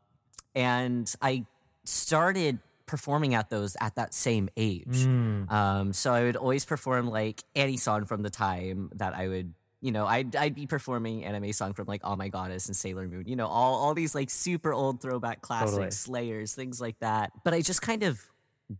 [0.55, 1.47] and I
[1.84, 2.59] started
[2.93, 5.07] performing at those at that same age.
[5.07, 5.51] Mm.
[5.51, 9.55] Um, so I would always perform like any song from the time that I would,
[9.80, 13.09] you know, I'd I'd be performing anime song from like Oh My Goddess and Sailor
[13.09, 15.90] Moon, you know, all all these like super old throwback classics, Totally.
[15.90, 17.32] Slayers, things like that.
[17.45, 18.20] But I just kind of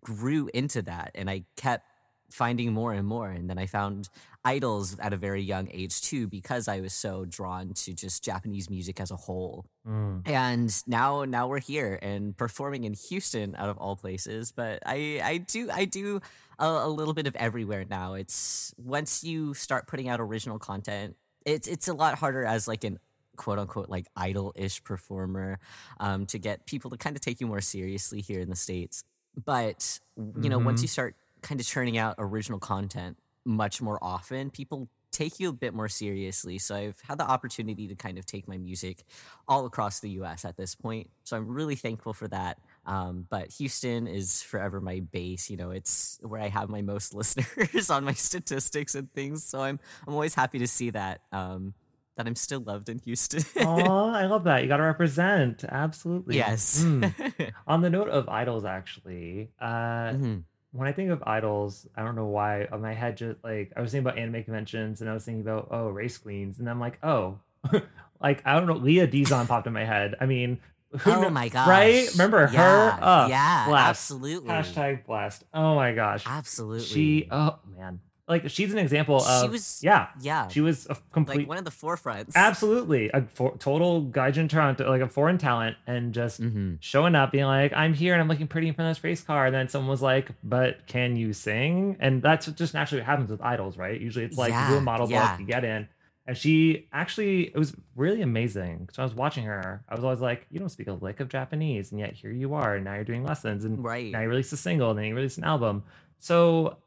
[0.04, 1.86] grew into that, and I kept
[2.33, 4.09] finding more and more, and then I found
[4.45, 8.68] idols at a very young age too, because I was so drawn to just Japanese
[8.70, 10.22] music as a whole Mm.
[10.28, 15.20] and now now we're here and performing in Houston out of all places but I
[15.24, 16.20] I do I do
[16.61, 21.16] a, a little bit of everywhere now it's once you start putting out original content
[21.45, 23.01] it's it's a lot harder as like an
[23.37, 25.59] quote unquote like idol-ish performer
[25.99, 29.03] um, to get people to kind of take you more seriously here in the states
[29.45, 29.99] but
[30.41, 30.83] you know once Mhm.
[30.85, 35.53] you start kind of churning out original content much more often people take you a
[35.53, 39.03] bit more seriously so i've had the opportunity to kind of take my music
[39.47, 43.51] all across the us at this point so i'm really thankful for that um, but
[43.53, 48.05] houston is forever my base you know it's where i have my most listeners on
[48.05, 51.74] my statistics and things so i'm i'm always happy to see that um,
[52.16, 54.62] that i'm still loved in houston Oh, I love that.
[54.62, 55.64] You got to represent.
[55.64, 56.36] Absolutely.
[56.36, 57.53] yes Mm.
[57.66, 60.45] On the note of idols, actually, uh, Mhm.
[60.73, 63.81] When I think of idols, I don't know why, on my head just like I
[63.81, 66.81] was thinking about anime conventions and I was thinking about oh race queens, and I'm
[66.81, 67.39] like oh,
[68.20, 70.14] like I don't know, Leah Dizon popped in my head.
[70.20, 70.61] I mean,
[70.99, 72.09] who oh kno- my gosh right?
[72.12, 72.53] Remember her?
[72.55, 73.89] yeah, Uh, yeah blast.
[73.91, 75.45] absolutely Hashtag blast.
[75.55, 77.29] Oh my gosh, absolutely she.
[77.31, 78.01] Oh man,
[78.33, 81.59] like she's an example She of was- yeah, yeah she was a complete like one
[81.59, 86.39] of the forefronts Absolutely, a for, total Gaijin Tarento, like a foreign talent, and just
[86.39, 89.05] hmm showing up, being like, "I'm here and I'm looking pretty in front of this
[89.05, 93.03] race car." And then someone was like, "But can you sing?" And that's just naturally
[93.03, 94.01] what happens with idols, right?
[94.01, 95.30] Usually, it's like you do Yeah, a model yeah.
[95.33, 95.89] book, you get in.
[96.26, 98.89] And she actually, it was really amazing.
[98.93, 99.85] So I was watching her.
[99.89, 102.55] I was always like, "You don't speak a lick of Japanese, and yet here you
[102.55, 105.07] are, and now you're doing lessons, and right now you release a single, and then
[105.07, 105.83] you release an album."
[106.20, 106.78] So,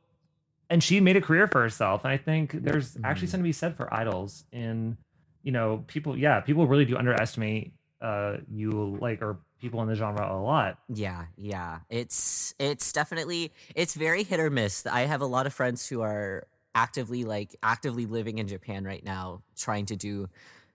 [0.70, 2.04] and she made a career for herself.
[2.04, 3.32] And I think there's actually Mhm.
[3.32, 4.46] something to be said for idols.
[4.52, 4.98] In
[5.44, 9.96] you know, people, yeah, people really do underestimate uh you like or people in the
[9.96, 10.80] genre a lot.
[10.90, 11.80] Yeah, yeah.
[11.90, 14.86] It's it's definitely it's very hit or miss.
[14.86, 19.04] I have a lot of friends who are actively like actively living in Japan right
[19.04, 20.30] now trying to do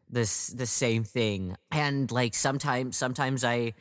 [0.09, 1.57] this the same thing.
[1.70, 3.74] And like sometimes sometimes I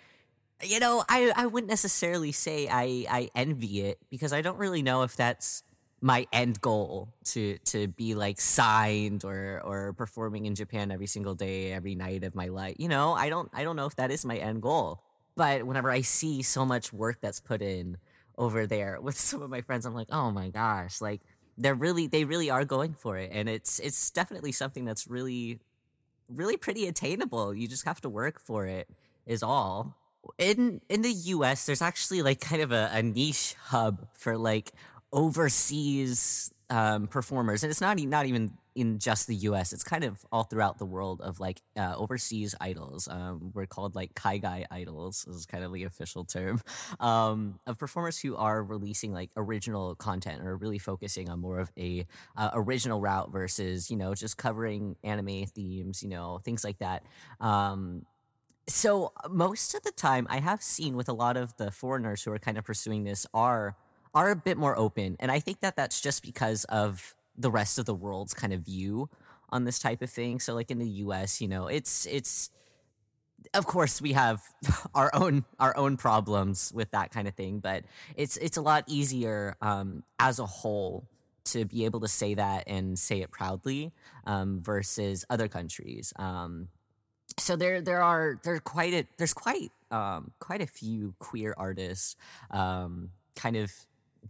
[0.62, 4.82] you know, I I wouldn't necessarily say I I envy it because I don't really
[4.82, 5.64] know if that's
[6.02, 11.36] my end goal to to be like signed or or performing in Japan every single
[11.36, 12.76] day every night of my life.
[12.80, 15.02] You know, I don't I don't know if that is my end goal.
[15.36, 17.98] But whenever I see so much work that's put in
[18.38, 21.22] over there with some of my friends, I'm like, "Oh my gosh, like
[21.58, 25.60] they're really they really are going for it." And it's it's definitely something that's really
[26.30, 27.54] really pretty attainable.
[27.54, 28.88] You just have to work for it
[29.26, 29.96] is all.
[30.38, 34.72] In in the US, there's actually like kind of a, a niche hub for like
[35.12, 39.74] overseas um, performers, and it's not not even in just the U.S.
[39.74, 43.08] It's kind of all throughout the world of like uh, overseas idols.
[43.10, 45.26] Um, we're called like kaigai idols.
[45.28, 46.62] Is kind of the official term
[47.00, 51.72] um, of performers who are releasing like original content or really focusing on more of
[51.78, 52.06] a
[52.38, 57.04] uh, original route versus you know just covering anime themes, you know things like that.
[57.40, 58.06] Um,
[58.68, 62.32] so most of the time, I have seen with a lot of the foreigners who
[62.32, 63.76] are kind of pursuing this are
[64.14, 67.80] are a bit more open, and I think that that's just because of the rest
[67.80, 69.10] of the world's kind of view
[69.50, 70.40] on this type of thing.
[70.40, 72.50] So, like in the U.S., you know, it's it's
[73.54, 74.42] of course we have
[74.96, 77.84] our own our own problems with that kind of thing, but
[78.16, 81.08] it's it's a lot easier um, as a whole
[81.46, 83.92] to be able to say that and say it proudly
[84.26, 86.14] um, versus other countries.
[86.18, 86.68] Um,
[87.38, 92.16] so there there are there quite a there's quite um quite a few queer artists
[92.52, 93.72] um kind of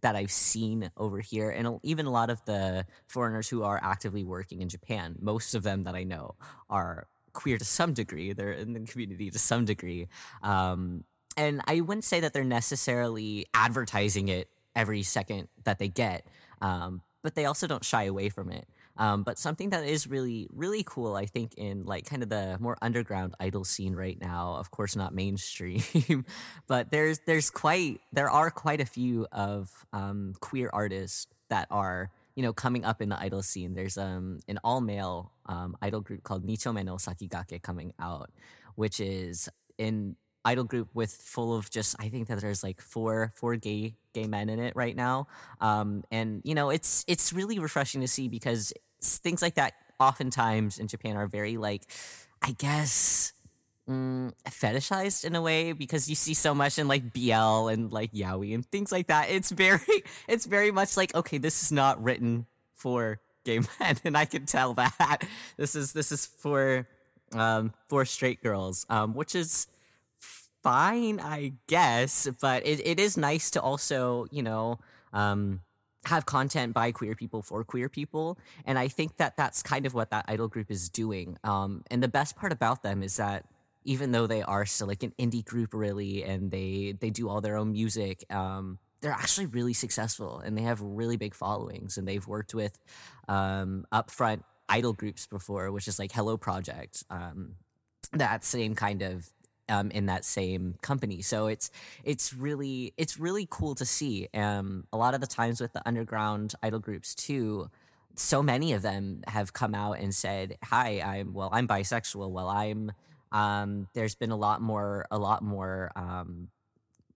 [0.01, 4.23] that I've seen over here and even a lot of the foreigners who are actively
[4.23, 6.35] working in Japan most of them that I know
[6.69, 10.07] are queer to some degree they're in the community to some degree
[10.41, 11.03] um
[11.37, 16.25] and I wouldn't say that they're necessarily advertising it every second that they get
[16.61, 18.67] um but they also don't shy away from it
[18.99, 22.57] um, but something that is really, really cool, I think, in like kind of the
[22.59, 24.55] more underground idol scene right now.
[24.59, 26.25] Of course, not mainstream,
[26.67, 32.11] but there's there's quite there are quite a few of um, queer artists that are
[32.35, 33.73] you know coming up in the idol scene.
[33.73, 38.29] There's um an all male um, idol group called Nichome no Sakigake coming out,
[38.75, 39.47] which is
[39.77, 43.95] in idol group with full of just I think that there's like four four gay
[44.13, 45.27] gay men in it right now.
[45.61, 50.79] Um, and you know, it's it's really refreshing to see because things like that oftentimes
[50.79, 51.83] in Japan are very like
[52.41, 53.33] I guess
[53.89, 58.13] mm, fetishized in a way because you see so much in like BL and like
[58.13, 59.29] yaoi and things like that.
[59.29, 64.17] It's very it's very much like okay, this is not written for gay men, and
[64.17, 65.25] I can tell that
[65.57, 66.87] this is this is for
[67.33, 69.67] um for straight girls, um, which is
[70.63, 74.79] fine, I guess, but it, it is nice to also, you know,
[75.13, 75.61] um,
[76.05, 78.37] have content by queer people for queer people.
[78.65, 81.37] And I think that that's kind of what that idol group is doing.
[81.43, 83.45] Um, and the best part about them is that
[83.83, 87.41] even though they are still like an indie group, really, and they they do all
[87.41, 91.97] their own music, um, they're actually really successful and they have really big followings.
[91.97, 92.77] And they've worked with
[93.27, 97.03] um, upfront idol groups before, which is like Hello Project.
[97.09, 97.55] Um,
[98.13, 99.29] that same kind of
[99.69, 101.21] um, in that same company.
[101.21, 101.71] So it's
[102.03, 104.27] it's really it's really cool to see.
[104.33, 107.69] Um, a lot of the times with the underground idol groups too,
[108.15, 112.29] so many of them have come out and said, "Hi, I'm well, I'm bisexual.
[112.31, 112.91] Well, I'm."
[113.31, 116.49] Um, there's been a lot more a lot more um,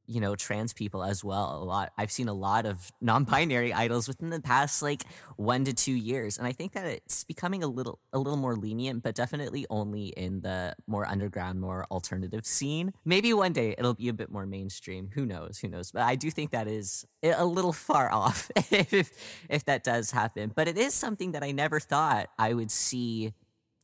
[0.06, 1.92] you know trans people as well a lot.
[1.98, 5.04] I've seen a lot of non-binary idols within the past like
[5.38, 8.56] one to two years and i think that it's becoming a little a little more
[8.56, 12.94] lenient but definitely only in the more underground more alternative scene.
[13.06, 15.10] Maybe one day it'll be a bit more mainstream.
[15.14, 15.60] Who knows?
[15.60, 15.92] Who knows?
[15.92, 19.12] But i do think that is a little far off if
[19.50, 20.52] if that does happen.
[20.56, 23.34] But it is something that i never thought i would see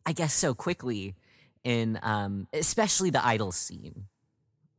[0.05, 1.15] i guess so quickly
[1.63, 4.05] in um especially the idol scene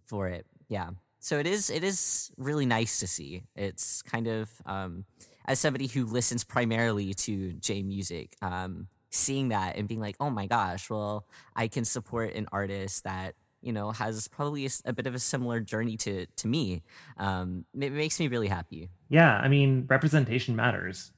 [0.06, 0.46] for it.
[0.68, 0.90] Yeah
[1.20, 5.04] so it is it is really nice to see it's kind of um
[5.46, 10.30] as somebody who listens primarily to j music um seeing that and being like oh
[10.30, 15.06] my gosh well i can support an artist that you know has probably a bit
[15.06, 16.82] of a similar journey to to me
[17.18, 21.10] um it makes me really happy Yeah, I mean, representation matters.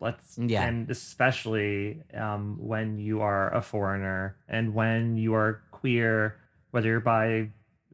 [0.00, 0.64] Let's Yeah.
[0.66, 6.40] and especially um, when you are a foreigner and when you are queer,
[6.72, 7.50] whether you're bi,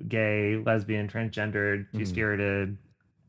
[0.08, 1.98] gay, lesbian, transgendered, Mhm.
[1.98, 2.76] two spirited,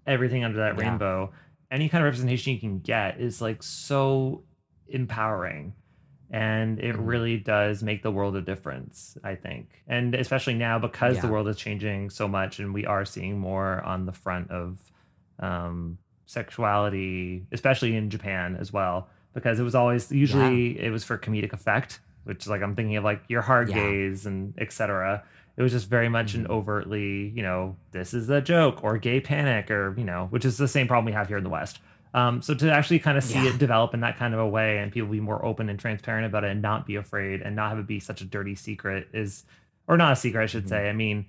[0.06, 0.90] everything under that Yeah.
[0.90, 1.32] rainbow.
[1.72, 4.44] Any kind of representation you can get is like so
[4.88, 5.74] empowering.
[6.30, 7.08] And it Mhm.
[7.08, 9.84] really does make the world a difference, I think.
[9.88, 13.82] And especially now because the world is changing so much and we are seeing more
[13.84, 14.92] on the front of
[15.40, 21.18] um, sexuality, especially in Japan as well, because it was always usually it was for
[21.18, 23.76] comedic effect, which is like I'm thinking of like your hard Yeah.
[23.76, 25.24] gaze and etc.
[25.58, 26.50] It was just very much an Mhm.
[26.52, 30.58] overtly, you know, this is a joke or gay panic or you know, which is
[30.58, 31.80] the same problem we have here in the West.
[32.14, 33.50] Um, so to actually kind of see Yeah.
[33.54, 36.26] it develop in that kind of a way and people be more open and transparent
[36.26, 39.08] about it and not be afraid and not have it be such a dirty secret
[39.14, 39.46] is,
[39.88, 40.70] or not a secret, I should Mhm.
[40.70, 40.90] say.
[40.90, 41.26] I mean,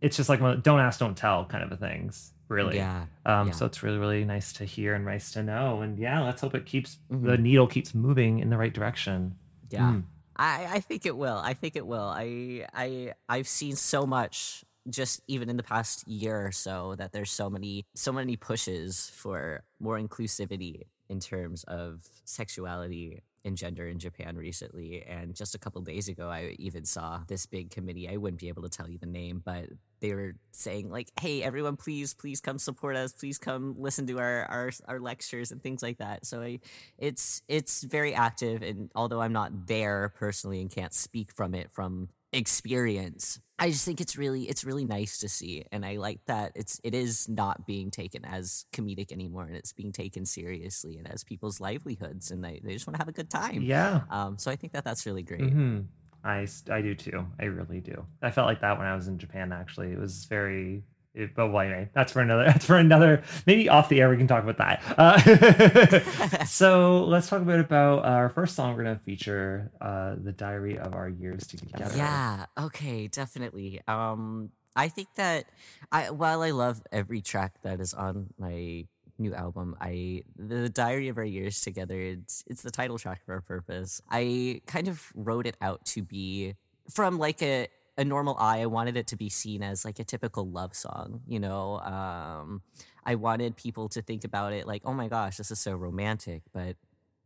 [0.00, 2.76] it's just like the don't ask, don't tell kind of a things, really.
[2.76, 3.52] yeah Um, Yeah.
[3.54, 5.80] So it's really, really nice to hear and nice to know.
[5.82, 7.40] And yeah, let's hope it keeps the Mhm.
[7.40, 9.34] needle keeps moving in the right direction.
[9.70, 10.02] yeah Mm.
[10.36, 11.36] I, I think it will.
[11.36, 12.08] I think it will.
[12.08, 17.12] I I I've seen so much just even in the past year or so that
[17.12, 23.86] there's so many so many pushes for more inclusivity in terms of sexuality and gender
[23.86, 25.02] in Japan recently.
[25.06, 28.08] And just a couple days ago I even saw this big committee.
[28.08, 29.66] I wouldn't be able to tell you the name, but
[30.00, 33.12] they were saying like, "Hey, everyone, please, please come support us.
[33.12, 36.60] Please come listen to our our, our lectures and things like that." So I,
[36.98, 41.70] it's it's very active, and although I'm not there personally and can't speak from it
[41.70, 46.20] from experience, I just think it's really it's really nice to see, and I like
[46.26, 50.98] that it's it is not being taken as comedic anymore, and it's being taken seriously
[50.98, 53.62] and as people's livelihoods, and they, they just want to have a good time.
[53.62, 54.02] Yeah.
[54.10, 54.38] Um.
[54.38, 55.52] So I think that that's really great.
[55.52, 55.80] hmm
[56.24, 57.26] I I do too.
[57.38, 58.06] I really do.
[58.22, 59.92] I felt like that when I was in Japan, actually.
[59.92, 60.82] It was very.
[61.14, 62.44] It, but well, anyway, that's for another.
[62.54, 63.22] That's for another.
[63.46, 64.82] Maybe off the air we can talk about that.
[64.98, 68.76] Uh, so let's talk a bit about our first song.
[68.76, 71.96] We're gonna feature uh, the diary of our years together.
[71.96, 72.46] Yeah.
[72.58, 73.06] Okay.
[73.06, 73.80] Definitely.
[73.86, 75.46] Um, I think that
[75.92, 78.86] I while I love every track that is on my
[79.18, 82.00] new album, I the Diary of Our Years Together.
[82.00, 84.00] It's it's the title track for our purpose.
[84.10, 86.54] I kind of wrote it out to be
[86.90, 88.60] from like a a normal eye.
[88.60, 91.20] I wanted it to be seen as like a typical love song.
[91.26, 91.78] You know.
[91.80, 92.62] Um,
[93.06, 96.42] I wanted people to think about it like, oh my gosh, this is so romantic,
[96.52, 96.76] but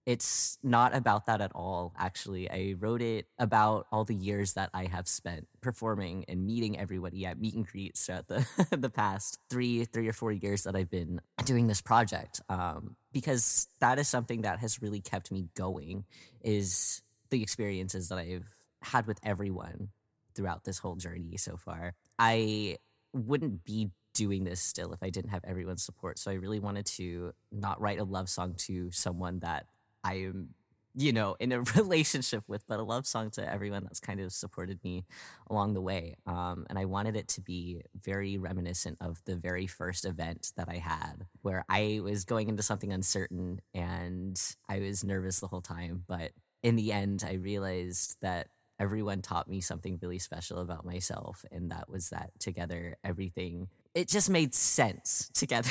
[0.09, 4.71] it's not about that at all actually i wrote it about all the years that
[4.73, 8.47] i have spent performing and meeting everybody at meet and greets throughout the
[8.77, 13.69] the past three three or four years that i've been doing this project um, because
[13.81, 16.07] that is something that has really kept me going
[16.43, 18.49] is the experiences that i've
[18.81, 19.91] had with everyone
[20.39, 21.95] throughout this whole journey so far.
[22.17, 22.77] I
[23.13, 26.17] wouldn't be doing this still if I didn't have everyone's support.
[26.17, 29.67] So I really wanted to not write a love song to someone that
[30.05, 30.51] I am,
[30.95, 34.33] you know, in a relationship with, but a love song to everyone that's kind of
[34.33, 35.07] supported me
[35.51, 36.15] along the way.
[36.25, 40.69] Um, and I wanted it to be very reminiscent of the very first event that
[40.69, 45.63] I had, where I was going into something uncertain and I was nervous the whole
[45.63, 46.05] time.
[46.07, 46.31] But
[46.63, 48.49] in the end, I realized that
[48.79, 51.45] everyone taught me something really special about myself.
[51.51, 55.71] And that was that together, everything, it just made sense together.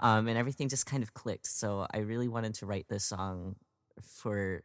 [0.00, 1.46] um, and everything just kind of clicked.
[1.46, 3.56] So I really wanted to write this song
[4.02, 4.62] for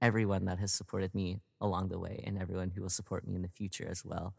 [0.00, 3.42] everyone that has supported me along the way and everyone who will support me in
[3.42, 4.34] the future as well.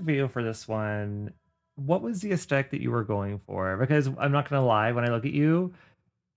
[0.00, 1.32] Music video for this one,
[1.76, 3.76] what was the aesthetic that you were going for?
[3.76, 5.74] Because I'm not gonna lie, when I look at you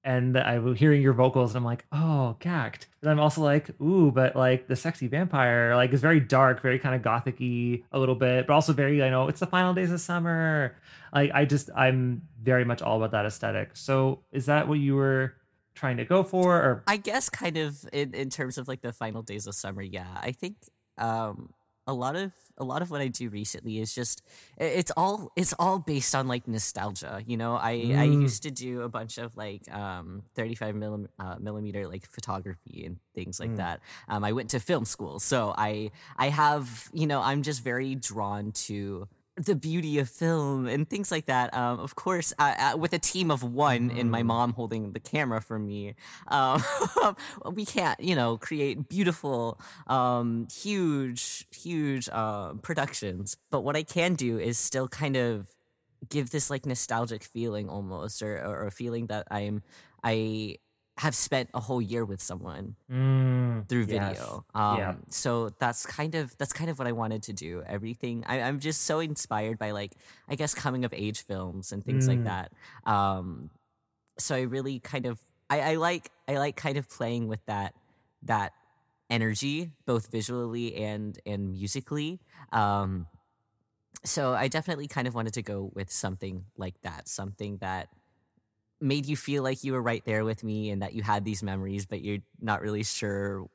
[0.03, 2.87] and I'm hearing your vocals, and I'm like, oh, Gackt.
[3.01, 6.77] And I'm also like, ooh, but like the sexy vampire, like is very dark, very
[6.77, 9.91] kind of gothic-y a little bit, but also very, I know it's the final days
[9.91, 10.75] of summer.
[11.13, 13.77] Like I just I'm very much all about that aesthetic.
[13.77, 15.35] So is that what you were
[15.73, 18.91] trying to go for or I guess kind of in, in terms of like the
[18.91, 20.19] final days of summer, yeah.
[20.21, 20.57] I think
[20.97, 21.53] um
[21.87, 24.21] a lot of a lot of what I do recently is just
[24.57, 27.21] it's all it's all based on like nostalgia.
[27.25, 28.21] You know, I I Mm.
[28.21, 32.97] used to do a bunch of like um 35 millim, uh, millimeter like photography and
[33.15, 33.57] things like Mm.
[33.57, 33.79] that.
[34.07, 37.95] Um, I went to film school, so I I have you know I'm just very
[37.95, 41.53] drawn to the beauty of film and things like that.
[41.53, 44.27] Um, of course, uh, uh, with a team of one and my Mm.
[44.27, 45.95] mom holding the camera for me,
[46.27, 46.63] um,
[47.51, 53.37] we can't, you know, create beautiful, um, huge, huge uh, productions.
[53.49, 55.47] But what I can do is still kind of
[56.09, 59.63] give this like nostalgic feeling almost, or, or a feeling that I'm,
[60.03, 60.57] I
[60.97, 64.17] have spent a whole year with someone Mm, through yes.
[64.17, 64.45] video.
[64.53, 64.93] Um, Yeah.
[65.09, 67.63] So that's kind of that's kind of what I wanted to do.
[67.65, 69.93] Everything I, I'm just so inspired by like
[70.29, 72.23] I guess coming of age films and things like Mm.
[72.25, 72.51] that.
[72.85, 73.49] Um,
[74.19, 77.73] so I really kind of I, I like I like kind of playing with that
[78.23, 78.53] that
[79.09, 82.19] energy both visually and and musically.
[82.51, 83.07] Um,
[84.05, 87.87] so I definitely kind of wanted to go with something like that, something that
[88.83, 91.41] made you feel like you were right there with me and that you had these
[91.41, 93.47] memories, but you're not really sure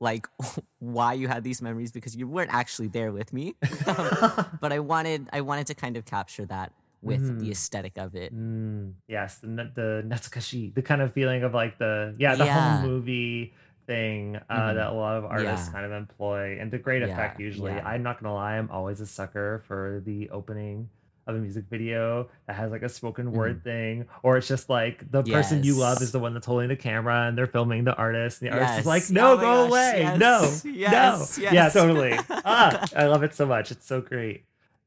[0.00, 0.26] like
[0.78, 3.54] why you had these memories because you weren't actually there with me.
[3.86, 4.08] Um,
[4.60, 7.52] but I wanted I wanted to kind of capture that with the Mhm.
[7.52, 8.34] aesthetic of it.
[8.34, 12.80] Mm, yes, the the natsukashii, the kind of feeling of like the yeah the Yeah.
[12.80, 13.52] home movie
[13.86, 14.74] thing uh, Mhm.
[14.76, 15.72] that a lot of artists Yeah.
[15.72, 17.72] kind of employ, and to great effect Yeah, usually.
[17.72, 17.86] yeah.
[17.86, 20.88] I'm not gonna lie, I'm always a sucker for the opening
[21.30, 25.10] of a music video that has like a spoken word thing, or it's just like
[25.10, 26.04] the person you love Mm-hmm.
[26.04, 28.80] Is the one that's holding the camera and they're filming the artist, and the artist
[28.80, 33.06] is like, "No, Oh go gosh, away, yes, no, yes, no, yeah, totally." ah, I
[33.06, 33.70] love it so much.
[33.70, 34.44] It's so great.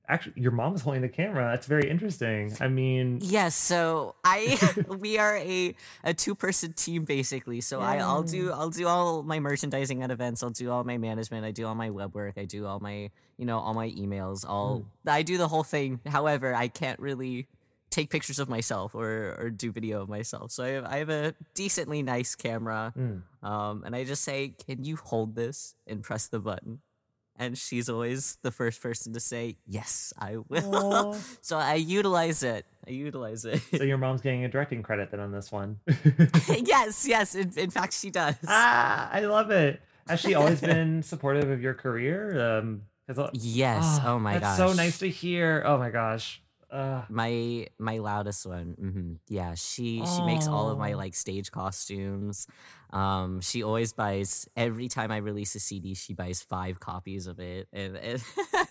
[0.09, 1.49] Actually, your mom is holding the camera.
[1.51, 2.53] That's very interesting.
[2.59, 4.59] I mean, Yes, so I
[4.99, 7.61] we are a a two person team basically.
[7.61, 10.43] So I I'll do I'll do all my merchandising at events.
[10.43, 11.45] I'll do all my management.
[11.45, 12.33] I do all my web work.
[12.37, 14.45] I do all my you know all my emails.
[14.47, 16.01] All I do the whole thing.
[16.05, 17.47] However, I can't really
[17.93, 20.51] take pictures of myself or or do video of myself.
[20.51, 22.91] So I have, I have a decently nice camera.
[22.97, 23.21] Mm.
[23.41, 26.81] Um, and I just say, "Can you hold this and press the button?"
[27.35, 32.65] And she's always the first person to say, "Yes, I will." So I utilize it.
[32.87, 33.59] I utilize it.
[33.75, 35.79] so your mom's getting a directing credit then on this one.
[36.47, 37.33] yes, yes.
[37.35, 38.35] In, in fact, she does.
[38.47, 39.81] ah, I love it.
[40.07, 42.59] Has she always been supportive of your career?
[42.59, 43.81] Um, 'cause, uh, yes.
[43.83, 44.69] ah, oh my that's gosh.
[44.69, 45.63] so nice to hear.
[45.65, 46.41] Oh my gosh.
[46.73, 50.97] Uh, my my loudest one hmm yeah she she makes all of my Oh.
[50.97, 52.47] like stage costumes
[52.91, 57.39] um she always buys every time i release a cd she buys five copies of
[57.39, 58.23] it and it,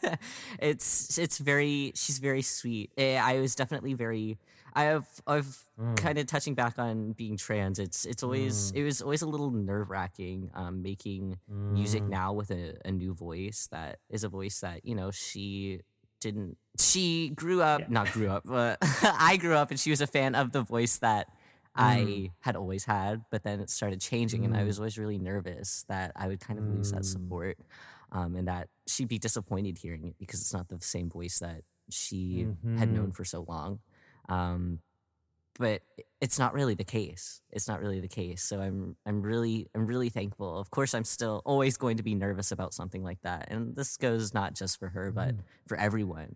[0.59, 4.37] it's it's very she's very sweet Eh, i was definitely very
[4.75, 5.97] i have i've Mm.
[5.97, 8.77] kind of touching back on being trans it's it's always Mm.
[8.77, 11.39] it was always a little nerve-wracking um making
[11.71, 15.11] music mm, now with a, a new voice that is a voice that you know
[15.11, 15.81] she
[16.23, 17.87] didn't she grew up Yeah.
[17.91, 20.99] not grew up but i grew up and she was a fan of the voice
[20.99, 21.27] that
[21.75, 22.31] i Mm.
[22.41, 24.67] had always had but then it started changing and i Mm.
[24.67, 27.13] was always really nervous that i would kind of lose that Mm.
[27.13, 27.59] support
[28.13, 31.63] um, and that she'd be disappointed hearing it because it's not the same voice that
[31.91, 32.47] she
[32.79, 33.17] had known Mhm.
[33.17, 33.81] for so long
[34.29, 34.81] um,
[35.63, 35.81] but
[36.21, 37.41] it's not really the case.
[37.51, 38.43] It's not really the case.
[38.43, 40.59] So I'm I'm really I'm really thankful.
[40.59, 43.97] Of course, I'm still always going to be nervous about something like that, and this
[43.97, 45.39] goes not just for her, but Mm.
[45.69, 46.35] for everyone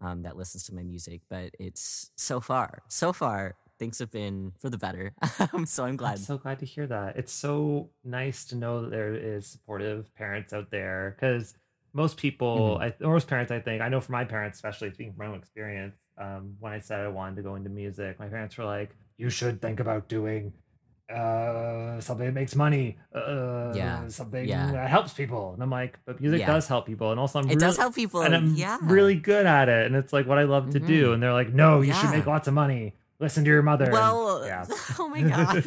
[0.00, 1.20] um, that listens to my music.
[1.28, 5.12] But it's so far, so far, things have been for the better.
[5.66, 6.12] so I'm glad.
[6.18, 7.16] I'm so glad to hear that.
[7.16, 11.54] It's so nice to know that there is supportive parents out there because
[11.92, 15.26] most people, I, most parents, I think, I know from my parents, especially speaking from
[15.26, 18.56] my own experience, um, when I said I wanted to go into music, my parents
[18.58, 20.52] were like, "You should think about doing
[21.08, 24.72] uh, something that makes money, uh, Yeah, something yeah.
[24.72, 26.46] that helps people." And I'm like, "But music Yeah.
[26.52, 28.22] does help people, and also I'm it does really- help people.
[28.22, 31.10] and I'm yeah, really good at it, and it's like what I love to do."
[31.10, 31.14] Mhm.
[31.14, 32.94] And they're like, "No, you should make lots of money.
[33.20, 34.66] Listen to your mother." And- Well, yeah.
[34.98, 35.64] oh my gosh.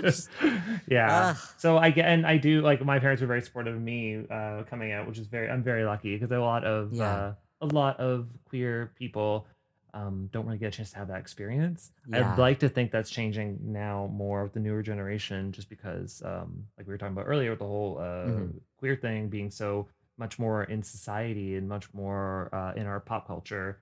[0.87, 1.29] yeah.
[1.29, 1.37] Ugh.
[1.57, 4.63] So I get, and I do like my parents were very supportive of me uh,
[4.69, 7.05] coming out, which is very, I'm very lucky because a lot of, Yeah.
[7.09, 9.47] uh, a lot of queer people
[9.93, 11.91] um, don't really get a chance to have that experience.
[12.07, 12.31] Yeah.
[12.33, 16.65] I'd like to think that's changing now more with the newer generation, just because, um,
[16.77, 18.59] like we were talking about earlier, the whole uh, Mhm.
[18.77, 19.87] queer thing being so
[20.17, 23.79] much more in society and much more uh, in our pop culture.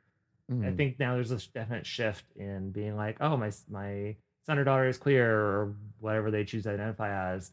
[0.50, 0.78] I Mhm.
[0.78, 4.16] think now there's a definite shift in being like, oh, my my
[4.46, 7.52] son or daughter is queer or whatever they choose to identify as.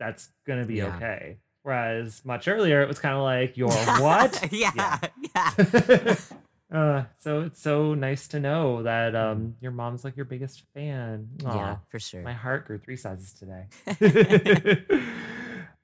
[0.00, 0.96] That's gonna be Yeah.
[0.96, 1.38] okay.
[1.62, 3.68] Whereas much earlier, it was kind of like, you're
[4.00, 4.52] what?
[4.52, 4.98] yeah,
[5.34, 5.50] yeah.
[6.72, 11.28] Uh, so it's so nice to know that um your mom's like your biggest fan.
[11.42, 12.22] Yeah, for sure.
[12.22, 13.66] My heart grew three sizes today.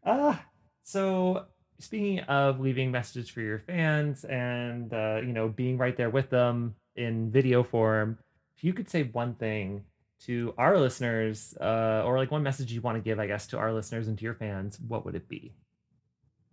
[0.05, 0.43] Ah,
[0.85, 1.45] so
[1.81, 6.31] speaking of leaving messages for your fans and uh, you know being right there with
[6.31, 8.17] them in video form,
[8.57, 9.85] if you could say one thing
[10.21, 13.59] to our listeners, uh, or like one message you want to give, I guess, to
[13.59, 15.53] our listeners and to your fans, what would it be?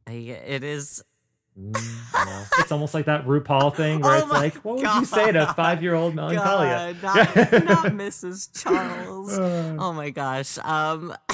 [0.05, 1.03] I, it is
[1.57, 1.73] Mm,
[2.13, 5.27] I it's almost like that RuPaul thing where Oh it's like, what would you say
[5.27, 5.55] to God.
[5.55, 6.93] five-year-old Melancholia?
[7.01, 8.61] God, not, not Mrs.
[8.61, 9.31] Charles.
[9.37, 10.57] Uh, Oh my gosh.
[10.57, 11.15] Um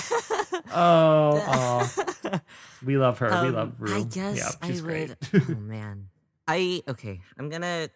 [0.72, 1.90] oh,
[2.24, 2.40] oh,
[2.86, 3.30] we love her.
[3.30, 3.96] we Um, love Ru.
[3.96, 4.88] I guess yeah, I she's would.
[4.90, 5.16] great.
[5.50, 6.10] oh man.
[6.48, 7.22] I okay.
[7.40, 7.90] I'm gonna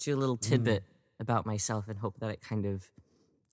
[0.00, 0.42] do a little Mm.
[0.48, 0.84] tidbit
[1.20, 2.90] about myself and hope that it kind of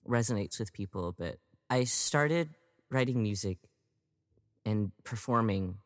[0.08, 1.14] resonates with people.
[1.16, 1.38] But
[1.70, 2.48] I started
[2.90, 3.58] writing music
[4.64, 5.78] and performing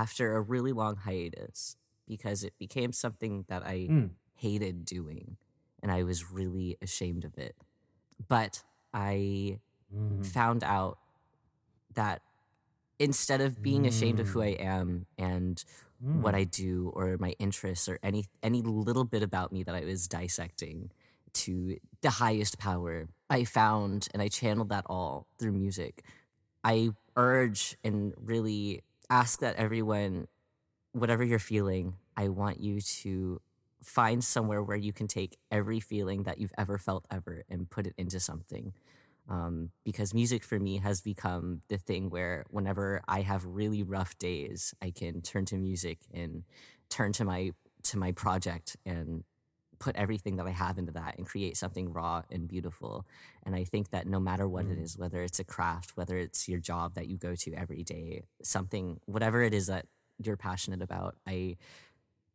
[0.00, 1.76] after a really long hiatus
[2.08, 4.10] because it became something that I Mm.
[4.34, 5.36] hated doing
[5.82, 7.56] and I was really ashamed of it.
[8.28, 8.62] But
[8.94, 9.60] I
[9.92, 10.22] Mm.
[10.26, 10.98] found out
[11.94, 12.22] that
[12.98, 14.58] instead of being ashamed of who I Mm.
[14.58, 15.64] am and
[16.00, 16.22] Mm.
[16.22, 19.84] what I do or my interests or any any little bit about me that I
[19.84, 20.90] was dissecting
[21.34, 26.04] to the highest power, I found and I channeled that all through music.
[26.64, 30.28] I urge and really ask that everyone,
[30.92, 33.40] whatever you're feeling, I want you to
[33.82, 37.86] find somewhere where you can take every feeling that you've ever felt ever and put
[37.86, 38.72] it into something.
[39.28, 44.18] Um, because music for me has become the thing where whenever I have really rough
[44.18, 46.44] days, I can turn to music and
[46.88, 47.52] turn to my
[47.84, 49.24] to my project and
[49.80, 53.06] put everything that I have into that and create something raw and beautiful.
[53.44, 54.84] And I think that no matter what it Mm.
[54.84, 58.22] is, whether it's a craft, whether it's your job that you go to every day,
[58.42, 59.86] something, whatever it is that
[60.22, 61.56] you're passionate about, I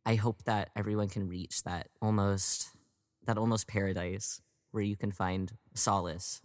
[0.04, 2.70] I hope that everyone can reach that almost
[3.26, 4.40] that almost paradise
[4.72, 6.40] where you can find solace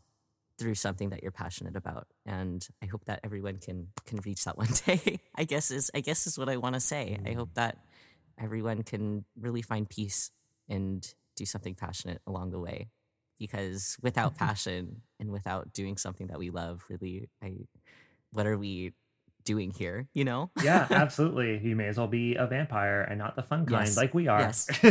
[0.57, 4.57] through something that you're passionate about and i hope that everyone can can reach that
[4.63, 7.53] one day i guess is i guess is what i want to say i hope
[7.55, 7.77] that
[8.39, 10.31] everyone can really find peace
[10.71, 12.89] and do something passionate along the way
[13.37, 17.55] because without passion and without doing something that we love really i
[18.31, 18.93] what are we
[19.43, 21.57] doing here you know yeah, absolutely.
[21.67, 23.97] You may as well be a vampire and not the fun kind, Yes.
[23.97, 24.41] like we are.
[24.41, 24.67] Yes.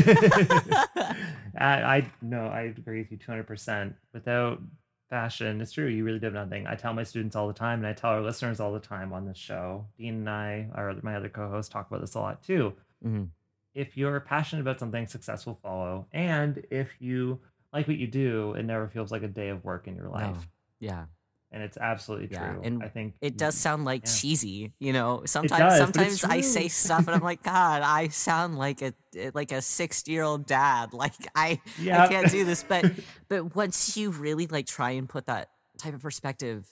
[1.59, 3.95] I, I no, I agree with you two hundred percent.
[4.13, 4.61] Without
[5.09, 5.87] passion it's true.
[5.87, 6.67] You really do have nothing.
[6.67, 9.13] I tell my students all the time, and I tell our listeners all the time
[9.13, 9.87] on this show.
[9.99, 12.73] Dean and I, our my other co-hosts, talk about this a lot too.
[13.07, 13.29] Mhm.
[13.75, 16.07] If you're passionate about something, success will follow.
[16.13, 17.41] And if you
[17.73, 20.35] like what you do, it never feels like a day of work in your life.
[20.37, 20.43] No.
[20.81, 21.05] yeah
[21.53, 22.61] And it's absolutely Yeah, true.
[22.65, 24.13] and I think it does sound like yeah.
[24.13, 25.23] cheesy, you know.
[25.27, 28.93] Sometimes, does, sometimes I say stuff and I'm like, God, I sound like a
[29.35, 30.93] like a sixty year old dad.
[31.03, 32.03] Like I, Yeah.
[32.05, 32.63] I can't do this.
[32.65, 32.93] But
[33.29, 35.49] but once you really like try and put that
[35.79, 36.67] type of perspective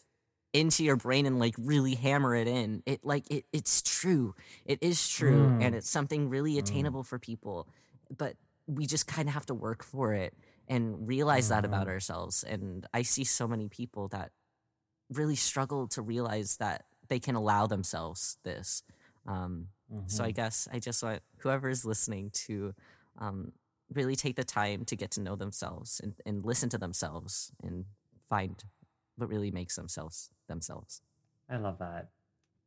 [0.59, 4.35] into your brain and like really hammer it in, it like it it's true.
[4.67, 5.79] It is true, and Mm.
[5.79, 7.69] it's something really attainable for people.
[8.17, 8.37] But
[8.67, 10.35] we just kind of have to work for it
[10.69, 11.89] and realize that about Mhm.
[11.89, 12.45] ourselves.
[12.45, 14.33] And I see so many people that
[15.11, 18.83] really struggle to realize that they can allow themselves this.
[19.27, 19.69] Um,
[20.11, 20.35] So I Mhm.
[20.35, 22.75] guess I just want whoever is listening to
[23.19, 23.53] um,
[23.93, 27.85] really take the time to get to know themselves and, and listen to themselves and
[28.29, 28.65] find
[29.19, 31.03] what really makes themselves themselves.
[31.51, 32.09] I love that.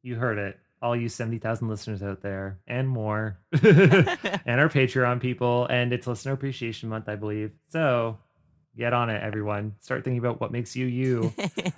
[0.03, 0.59] You heard it.
[0.81, 3.37] All you 70,000 listeners out there and more.
[3.53, 5.67] and our Patreon people.
[5.67, 7.51] And it's Listener Appreciation Month, I believe.
[7.69, 8.17] So
[8.75, 9.75] get on it, everyone.
[9.81, 11.33] Start thinking about what makes you you.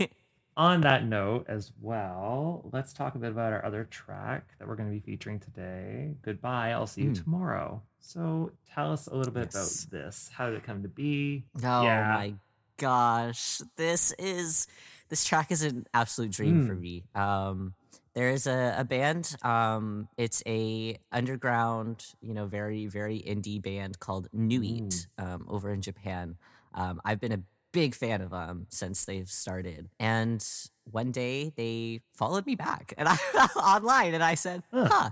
[0.58, 4.76] on that note, as well, let's talk a bit about our other track that we're
[4.76, 6.14] going to be featuring today.
[6.22, 6.72] Goodbye.
[6.72, 7.24] I'll see you Mm.
[7.24, 7.82] tomorrow.
[8.00, 9.84] So tell us a little bit Yes.
[9.86, 10.30] about this.
[10.34, 11.44] How did it come to be?
[11.64, 12.04] Oh Yeah.
[12.14, 12.34] my
[12.78, 13.62] gosh.
[13.78, 14.68] This is
[15.10, 16.80] this track is an absolute dream for Mm.
[16.82, 17.04] me.
[17.16, 17.74] Um
[18.16, 19.36] there is a, a band.
[19.44, 25.72] Um it's a underground, you know, very, very indie band called New Eat um, over
[25.72, 26.38] in Japan.
[26.76, 27.41] Um, I've been a
[27.72, 29.90] big fan of them since they've started.
[30.00, 30.45] And
[30.91, 33.18] one day they followed me back and I
[33.56, 34.90] online and I said, Huh.
[34.91, 35.10] huh,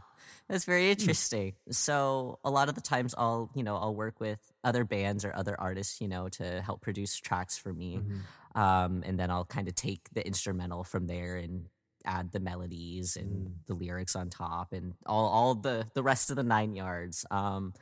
[0.50, 1.54] that's very interesting.
[1.70, 5.34] So a lot of the times I'll, you know, I'll work with other bands or
[5.36, 8.00] other artists, you know, to help produce tracks for me.
[8.00, 8.60] Mhm.
[8.60, 11.68] Um, and then I'll kind of take the instrumental from there and
[12.04, 13.54] add the melodies and Mm.
[13.68, 17.26] the lyrics on top and all, all the, the rest of the nine yards.
[17.32, 17.74] Um,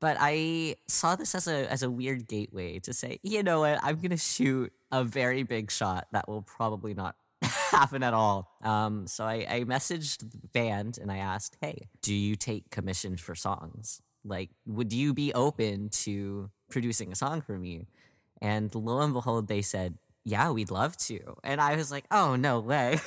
[0.00, 3.78] but I saw this as a as a weird gateway to say, you know what,
[3.82, 7.16] I'm gonna shoot a very big shot that will probably not
[7.70, 8.50] happen at all.
[8.62, 13.20] Um, so I, I messaged the band and I asked, hey, do you take commissions
[13.20, 14.00] for songs?
[14.24, 17.86] like, would you be open to producing a song for me?
[18.40, 21.36] And lo and behold, they said, yeah, we'd love to.
[21.44, 22.98] And I was like, oh, no way.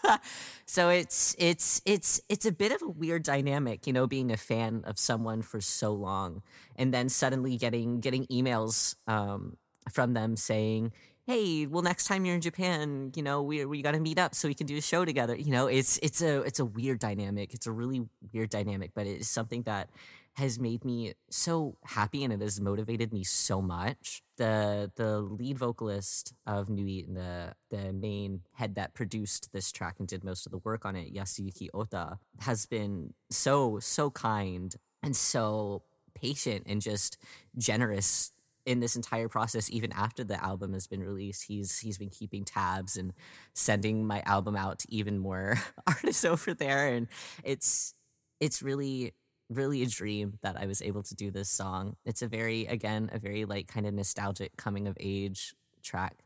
[0.66, 4.36] so it's it's it's it's a bit of a weird dynamic, you know, being a
[4.36, 6.42] fan of someone for so long
[6.76, 9.56] and then suddenly getting getting emails um,
[9.90, 10.92] from them saying,
[11.30, 14.34] "Hey, well, next time you're in Japan, you know, we we got to meet up
[14.34, 16.98] so we can do a show together." You know, it's it's a it's a weird
[16.98, 17.54] dynamic.
[17.54, 18.00] It's a really
[18.32, 19.90] weird dynamic, but it's something that
[20.34, 24.22] has made me so happy and it has motivated me so much.
[24.38, 29.96] The the lead vocalist of Nui and the the main head that produced this track
[30.00, 34.74] and did most of the work on it, Yasuyuki Ota, has been so so kind
[35.00, 35.84] and so
[36.14, 37.18] patient and just
[37.56, 38.32] generous
[38.66, 42.44] in this entire process even after the album has been released he's he's been keeping
[42.44, 43.12] tabs and
[43.54, 47.08] sending my album out to even more artists over there and
[47.42, 47.94] it's
[48.38, 49.12] it's really
[49.50, 51.96] really a dream that I was able to do this song.
[52.04, 56.20] It's a very, again, a very like kind of nostalgic coming of age track.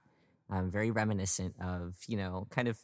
[0.50, 2.78] Um, very reminiscent of, you know, kind of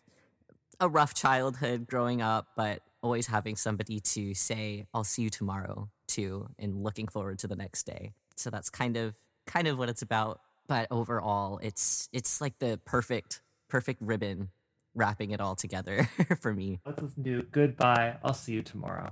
[0.81, 5.91] a rough childhood growing up, but always having somebody to say, I'll see you tomorrow
[6.09, 8.13] too, and looking forward to the next day.
[8.37, 9.15] So that's kind of
[9.51, 10.41] kind of what it's about.
[10.69, 14.51] But overall, it's it's like the perfect, perfect ribbon
[14.95, 16.09] wrapping it all together
[16.41, 16.81] for me.
[16.87, 18.17] Let's listen to Goodbye.
[18.23, 19.11] I'll see you tomorrow.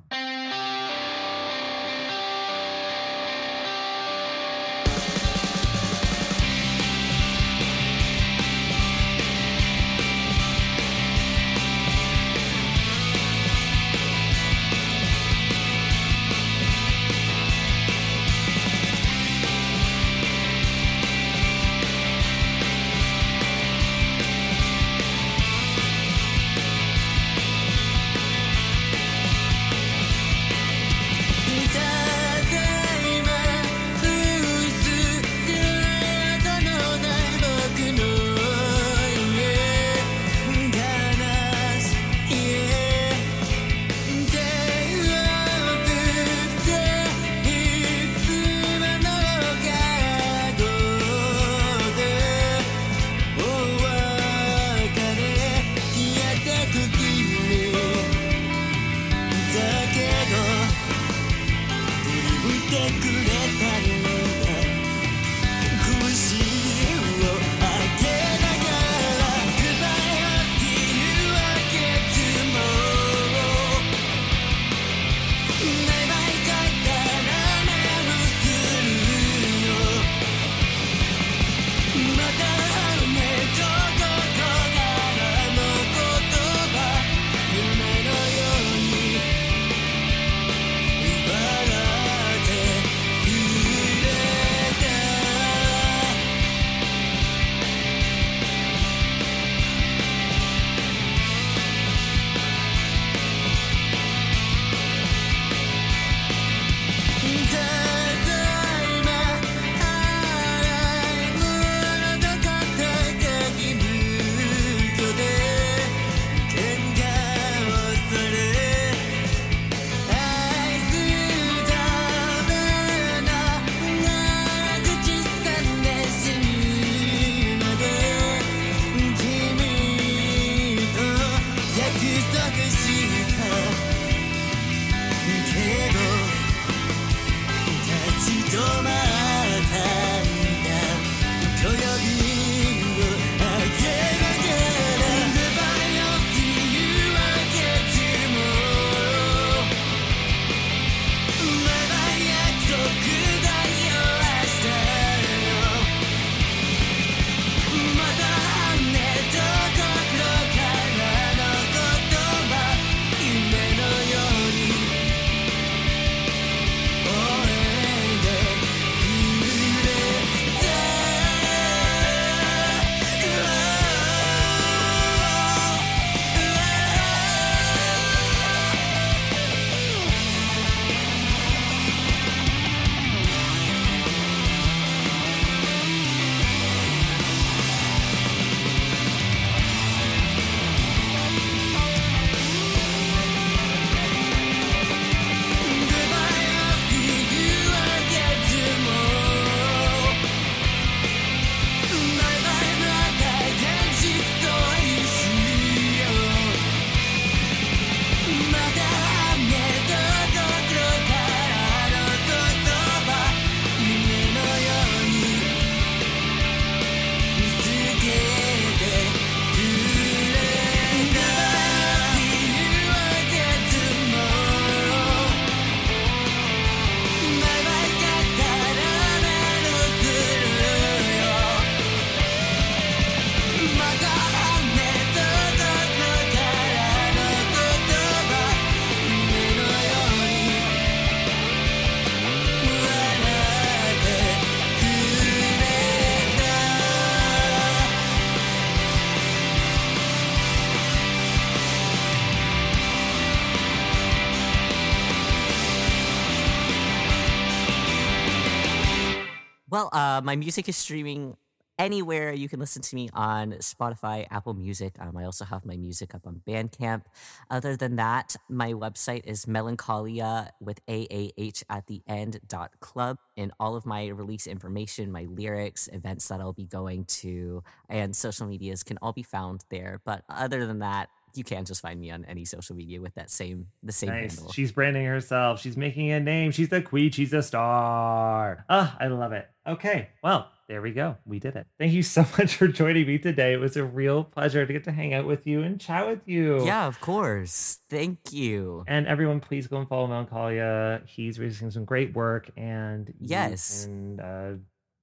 [260.19, 261.37] Uh, my music is streaming
[261.79, 264.97] anywhere you can listen to me on Spotify, Apple Music.
[264.99, 267.03] Um, I also have my music up on Bandcamp.
[267.51, 273.19] Other than that, my website is melancholia with AAH at the end dot club.
[273.37, 278.15] And all of my release information, my lyrics, events that I'll be going to, and
[278.17, 280.01] social medias can all be found there.
[280.05, 283.31] But other than that, you can just find me on any social media with that
[283.31, 284.37] same the same Nice.
[284.37, 284.53] handle.
[284.53, 285.61] She's branding herself.
[285.61, 286.51] She's making a name.
[286.51, 287.11] She's the queen.
[287.11, 288.65] She's a star.
[288.69, 289.49] Ah, I love it.
[289.67, 290.09] Okay.
[290.23, 291.17] Well, there we go.
[291.25, 291.67] We did it.
[291.79, 293.53] Thank you so much for joining me today.
[293.55, 296.27] It was a real pleasure to get to hang out with you and chat with
[296.27, 296.65] you.
[296.65, 297.79] Yeah, of course.
[297.89, 298.85] Thank you.
[298.87, 301.03] And everyone, please go and follow Melancholia.
[301.07, 303.85] He's releasing some great work, and Yes.
[303.87, 304.51] and uh,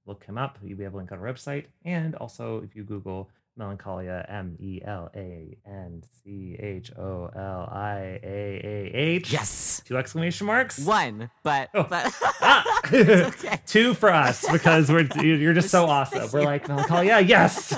[0.06, 0.58] look him up.
[0.62, 4.80] We have a link on our website, and also if you Google Melancholia, M E
[4.84, 9.32] L A N C H O L I A A H.
[9.32, 9.82] Yes.
[9.84, 10.78] Two exclamation marks.
[10.78, 11.84] One, but Oh.
[11.84, 12.12] but
[12.42, 12.64] Ah!
[12.92, 13.58] Okay.
[13.66, 16.28] Two for us because we're you're just so awesome.
[16.32, 17.72] We're like Melancholia, yes.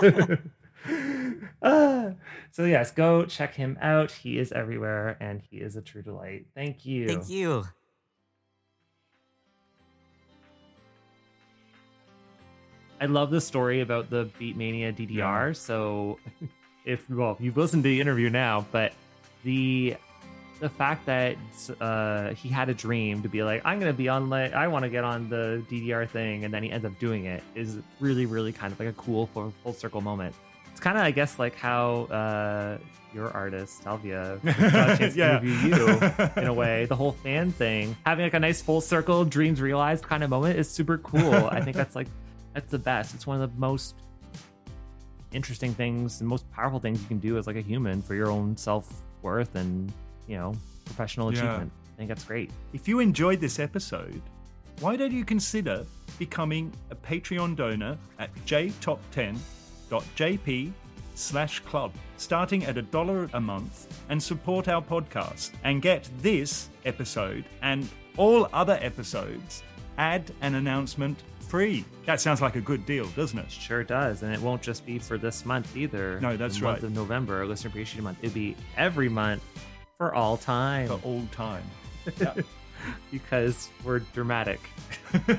[1.63, 2.13] Ah.
[2.51, 4.11] so yes, go check him out.
[4.11, 6.47] He is everywhere, and he is a true delight.
[6.55, 7.09] Thank you.
[7.09, 7.65] Thank you.
[13.01, 15.55] I love the story about the Beatmania DDR.
[15.57, 16.19] So,
[16.85, 18.93] if well, you've listened to the interview now, but
[19.45, 19.97] the
[20.61, 21.37] the fact that
[21.81, 24.85] uh, he had a dream to be like, I'm gonna be on like I want
[24.85, 28.27] to get on the DDR thing, and then he ends up doing it is really,
[28.27, 30.35] really kind of like a cool full, full circle moment.
[30.73, 32.79] It's kind of, I guess, like how uh,
[33.15, 35.41] your artist Salvia to Yeah.
[35.41, 35.89] interview you
[36.37, 36.85] in a way.
[36.87, 40.59] The whole fan thing, having like a nice full circle dreams realized kind of moment
[40.59, 41.35] is super cool.
[41.47, 42.07] I think that's like
[42.59, 43.15] that's the best.
[43.15, 43.95] It's one of the most
[45.33, 48.29] interesting things and most powerful things you can do as like a human for your
[48.31, 49.93] own self worth and
[50.27, 50.55] you know
[50.85, 51.39] professional Yeah.
[51.41, 51.73] achievement.
[51.95, 52.51] I think that's great.
[52.73, 54.23] If you enjoyed this episode,
[54.81, 55.85] why don't you consider
[56.19, 60.73] becoming a Patreon donor at jtop10.jp
[61.15, 66.69] slash club, starting at a dollar a month, and support our podcast and get this
[66.85, 69.63] episode and all other episodes,
[69.99, 71.19] add an announcement
[71.49, 71.85] free.
[72.07, 73.51] That sounds like a good deal, doesn't it?
[73.51, 76.21] Sure does, and it won't just be for this month either.
[76.21, 78.19] No, that's the month of November, Listener Appreciation Month.
[78.23, 79.43] It'll be every month
[79.97, 81.65] for all time For all time.
[82.21, 82.35] Yeah.
[83.11, 84.61] because we're dramatic.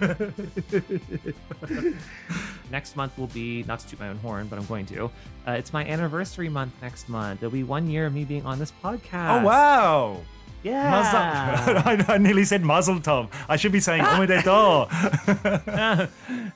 [2.71, 5.05] next month will be not to toot my own horn, but I'm going to.
[5.47, 7.41] Uh, it's my anniversary month next month.
[7.41, 9.41] It'll be one year of me being on this podcast.
[9.41, 10.17] Oh, wow.
[10.63, 10.89] Yeah.
[10.91, 13.29] Mazel- I, I nearly said muzzle tom.
[13.47, 14.89] I should be saying omedeto.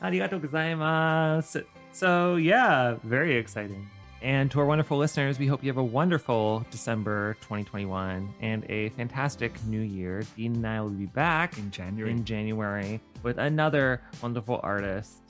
[0.01, 1.63] Arigato gozaimasu.
[1.91, 3.87] So, yeah, very exciting.
[4.21, 8.89] And to our wonderful listeners, we hope you have a wonderful December 2021 and a
[8.89, 10.23] fantastic new year.
[10.37, 12.11] Dean and I will be back In January.
[12.11, 15.21] in January with another wonderful artist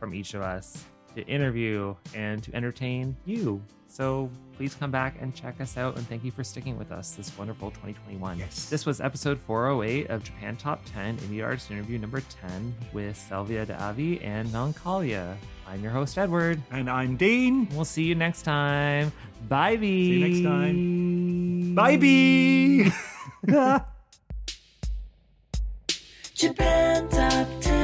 [0.00, 3.62] from each of us to interview and to entertain you.
[3.88, 5.96] So please come back and check us out.
[5.96, 8.38] And thank you for sticking with us this wonderful 2021.
[8.38, 8.68] Yes.
[8.68, 13.66] This was episode 408 of Japan Top 10 Indie Artist Interview number 10 with Selvia
[13.66, 15.36] de Avi and Melancholia.
[15.66, 16.60] I'm your host, Edward.
[16.70, 17.68] and I'm Dean.
[17.72, 19.12] We'll see you next time.
[19.48, 20.06] Bye, B.
[20.06, 21.74] See you next time.
[21.74, 22.90] Bye, bee.
[26.34, 27.83] Japan Top 10,